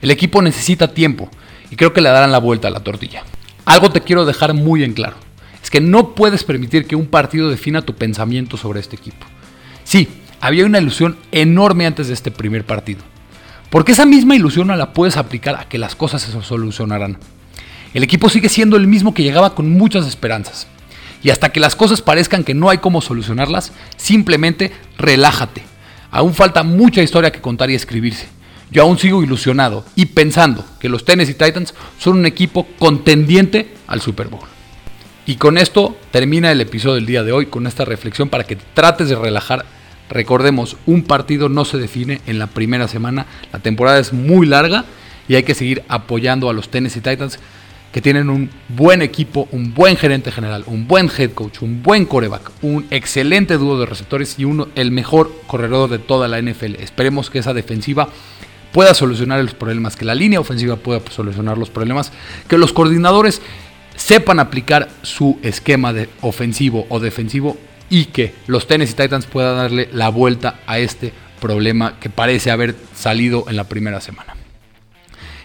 El 0.00 0.10
equipo 0.10 0.40
necesita 0.40 0.94
tiempo 0.94 1.28
y 1.70 1.76
creo 1.76 1.92
que 1.92 2.00
le 2.00 2.08
darán 2.08 2.32
la 2.32 2.38
vuelta 2.38 2.68
a 2.68 2.70
la 2.70 2.80
tortilla. 2.80 3.24
Algo 3.66 3.90
te 3.90 4.00
quiero 4.00 4.24
dejar 4.24 4.54
muy 4.54 4.84
en 4.84 4.94
claro, 4.94 5.16
es 5.62 5.70
que 5.70 5.80
no 5.80 6.14
puedes 6.14 6.44
permitir 6.44 6.86
que 6.86 6.96
un 6.96 7.06
partido 7.06 7.50
defina 7.50 7.82
tu 7.82 7.94
pensamiento 7.94 8.56
sobre 8.56 8.80
este 8.80 8.96
equipo. 8.96 9.26
Sí, 9.84 10.08
había 10.40 10.64
una 10.64 10.78
ilusión 10.78 11.18
enorme 11.30 11.84
antes 11.84 12.08
de 12.08 12.14
este 12.14 12.30
primer 12.30 12.64
partido, 12.64 13.00
porque 13.68 13.92
esa 13.92 14.06
misma 14.06 14.34
ilusión 14.34 14.68
no 14.68 14.76
la 14.76 14.94
puedes 14.94 15.18
aplicar 15.18 15.56
a 15.56 15.68
que 15.68 15.76
las 15.76 15.94
cosas 15.94 16.22
se 16.22 16.42
solucionarán. 16.42 17.18
El 17.92 18.02
equipo 18.02 18.30
sigue 18.30 18.48
siendo 18.48 18.76
el 18.76 18.86
mismo 18.86 19.12
que 19.12 19.22
llegaba 19.22 19.54
con 19.54 19.70
muchas 19.70 20.06
esperanzas. 20.06 20.68
Y 21.22 21.30
hasta 21.30 21.50
que 21.50 21.60
las 21.60 21.76
cosas 21.76 22.02
parezcan 22.02 22.44
que 22.44 22.54
no 22.54 22.70
hay 22.70 22.78
cómo 22.78 23.00
solucionarlas, 23.00 23.72
simplemente 23.96 24.72
relájate. 24.96 25.62
Aún 26.10 26.34
falta 26.34 26.62
mucha 26.62 27.02
historia 27.02 27.32
que 27.32 27.40
contar 27.40 27.70
y 27.70 27.74
escribirse. 27.74 28.28
Yo 28.70 28.82
aún 28.82 28.98
sigo 28.98 29.22
ilusionado 29.22 29.84
y 29.96 30.06
pensando 30.06 30.64
que 30.78 30.88
los 30.88 31.04
Tennessee 31.04 31.34
Titans 31.34 31.74
son 31.98 32.18
un 32.18 32.26
equipo 32.26 32.66
contendiente 32.78 33.74
al 33.86 34.00
Super 34.00 34.28
Bowl. 34.28 34.46
Y 35.26 35.36
con 35.36 35.58
esto 35.58 35.96
termina 36.10 36.52
el 36.52 36.60
episodio 36.60 36.94
del 36.94 37.06
día 37.06 37.22
de 37.22 37.32
hoy, 37.32 37.46
con 37.46 37.66
esta 37.66 37.84
reflexión 37.84 38.28
para 38.28 38.44
que 38.44 38.56
trates 38.56 39.08
de 39.08 39.14
relajar. 39.14 39.64
Recordemos, 40.08 40.76
un 40.86 41.02
partido 41.02 41.48
no 41.48 41.64
se 41.64 41.76
define 41.78 42.20
en 42.26 42.38
la 42.38 42.46
primera 42.46 42.88
semana, 42.88 43.26
la 43.52 43.58
temporada 43.58 43.98
es 43.98 44.12
muy 44.12 44.46
larga 44.46 44.86
y 45.28 45.34
hay 45.34 45.42
que 45.42 45.54
seguir 45.54 45.82
apoyando 45.88 46.48
a 46.48 46.54
los 46.54 46.70
Tennessee 46.70 47.02
Titans 47.02 47.38
que 47.92 48.02
tienen 48.02 48.28
un 48.28 48.50
buen 48.68 49.02
equipo, 49.02 49.48
un 49.52 49.74
buen 49.74 49.96
gerente 49.96 50.30
general, 50.30 50.64
un 50.66 50.86
buen 50.86 51.10
head 51.16 51.30
coach, 51.30 51.62
un 51.62 51.82
buen 51.82 52.04
coreback, 52.04 52.50
un 52.62 52.86
excelente 52.90 53.56
dúo 53.56 53.78
de 53.80 53.86
receptores 53.86 54.38
y 54.38 54.44
uno, 54.44 54.68
el 54.74 54.90
mejor 54.90 55.32
corredor 55.46 55.88
de 55.88 55.98
toda 55.98 56.28
la 56.28 56.40
NFL. 56.40 56.76
Esperemos 56.80 57.30
que 57.30 57.38
esa 57.38 57.54
defensiva 57.54 58.08
pueda 58.72 58.94
solucionar 58.94 59.42
los 59.42 59.54
problemas, 59.54 59.96
que 59.96 60.04
la 60.04 60.14
línea 60.14 60.40
ofensiva 60.40 60.76
pueda 60.76 61.00
solucionar 61.10 61.56
los 61.56 61.70
problemas, 61.70 62.12
que 62.46 62.58
los 62.58 62.72
coordinadores 62.72 63.40
sepan 63.96 64.38
aplicar 64.38 64.88
su 65.02 65.38
esquema 65.42 65.92
de 65.92 66.08
ofensivo 66.20 66.86
o 66.88 67.00
defensivo 67.00 67.56
y 67.90 68.06
que 68.06 68.34
los 68.46 68.66
Tennessee 68.66 68.94
Titans 68.94 69.26
puedan 69.26 69.56
darle 69.56 69.88
la 69.92 70.10
vuelta 70.10 70.60
a 70.66 70.78
este 70.78 71.12
problema 71.40 71.98
que 71.98 72.10
parece 72.10 72.50
haber 72.50 72.76
salido 72.94 73.46
en 73.48 73.56
la 73.56 73.64
primera 73.64 74.00
semana. 74.00 74.37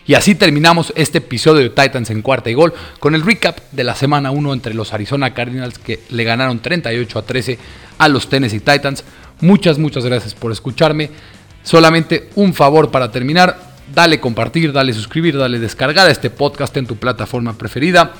Y 0.06 0.16
así 0.16 0.36
terminamos 0.36 0.92
este 0.98 1.20
episodio 1.20 1.62
de 1.62 1.70
Titans 1.70 2.10
en 2.10 2.22
cuarta 2.22 2.50
y 2.50 2.54
gol 2.54 2.74
con 3.00 3.16
el 3.16 3.22
recap 3.22 3.60
de 3.72 3.86
la 3.86 3.96
semana 3.96 4.32
1 4.32 4.52
entre 4.54 4.74
los 4.74 4.92
Arizona 4.92 5.34
Cardinals 5.34 5.80
que 5.80 6.02
le 6.10 6.26
ganaron 6.26 6.60
38 6.60 7.20
a 7.20 7.22
13 7.22 7.58
a 8.00 8.10
los 8.10 8.28
Tennessee 8.28 8.60
Titans. 8.60 9.06
Muchas, 9.40 9.78
muchas 9.78 10.04
gracias 10.04 10.36
por 10.36 10.52
escucharme. 10.52 11.10
Solamente 11.64 12.30
un 12.36 12.54
favor 12.54 12.92
para 12.92 13.12
terminar, 13.12 13.58
dale 13.96 14.20
compartir, 14.20 14.74
dale 14.74 14.92
suscribir, 14.92 15.38
dale 15.38 15.58
descargar 15.58 16.10
este 16.10 16.30
podcast 16.30 16.76
en 16.76 16.86
tu 16.86 16.98
plataforma 16.98 17.58
preferida. 17.58 18.12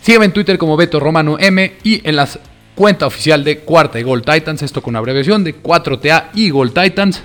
Sígueme 0.00 0.26
en 0.26 0.32
Twitter 0.32 0.58
como 0.58 0.76
Beto 0.76 1.00
Romano 1.00 1.38
M 1.40 1.74
y 1.82 2.08
en 2.08 2.14
la 2.14 2.28
cuenta 2.76 3.06
oficial 3.06 3.42
de 3.42 3.58
Cuarta 3.60 3.98
y 3.98 4.04
Gol 4.04 4.22
Titans, 4.22 4.62
esto 4.62 4.80
con 4.80 4.94
abreviación 4.94 5.42
de 5.42 5.60
4TA 5.60 6.26
y 6.34 6.50
Gol 6.50 6.72
Titans. 6.72 7.20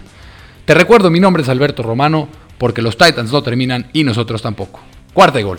Te 0.66 0.74
recuerdo, 0.74 1.12
mi 1.12 1.20
nombre 1.20 1.44
es 1.44 1.50
Alberto 1.50 1.84
Romano 1.84 2.30
porque 2.62 2.84
los 2.84 2.96
Titans 2.96 3.32
no 3.32 3.42
terminan 3.42 3.88
y 3.92 4.04
nosotros 4.04 4.40
tampoco. 4.44 4.82
Cuarta 5.16 5.40
y 5.40 5.44
gol. 5.44 5.58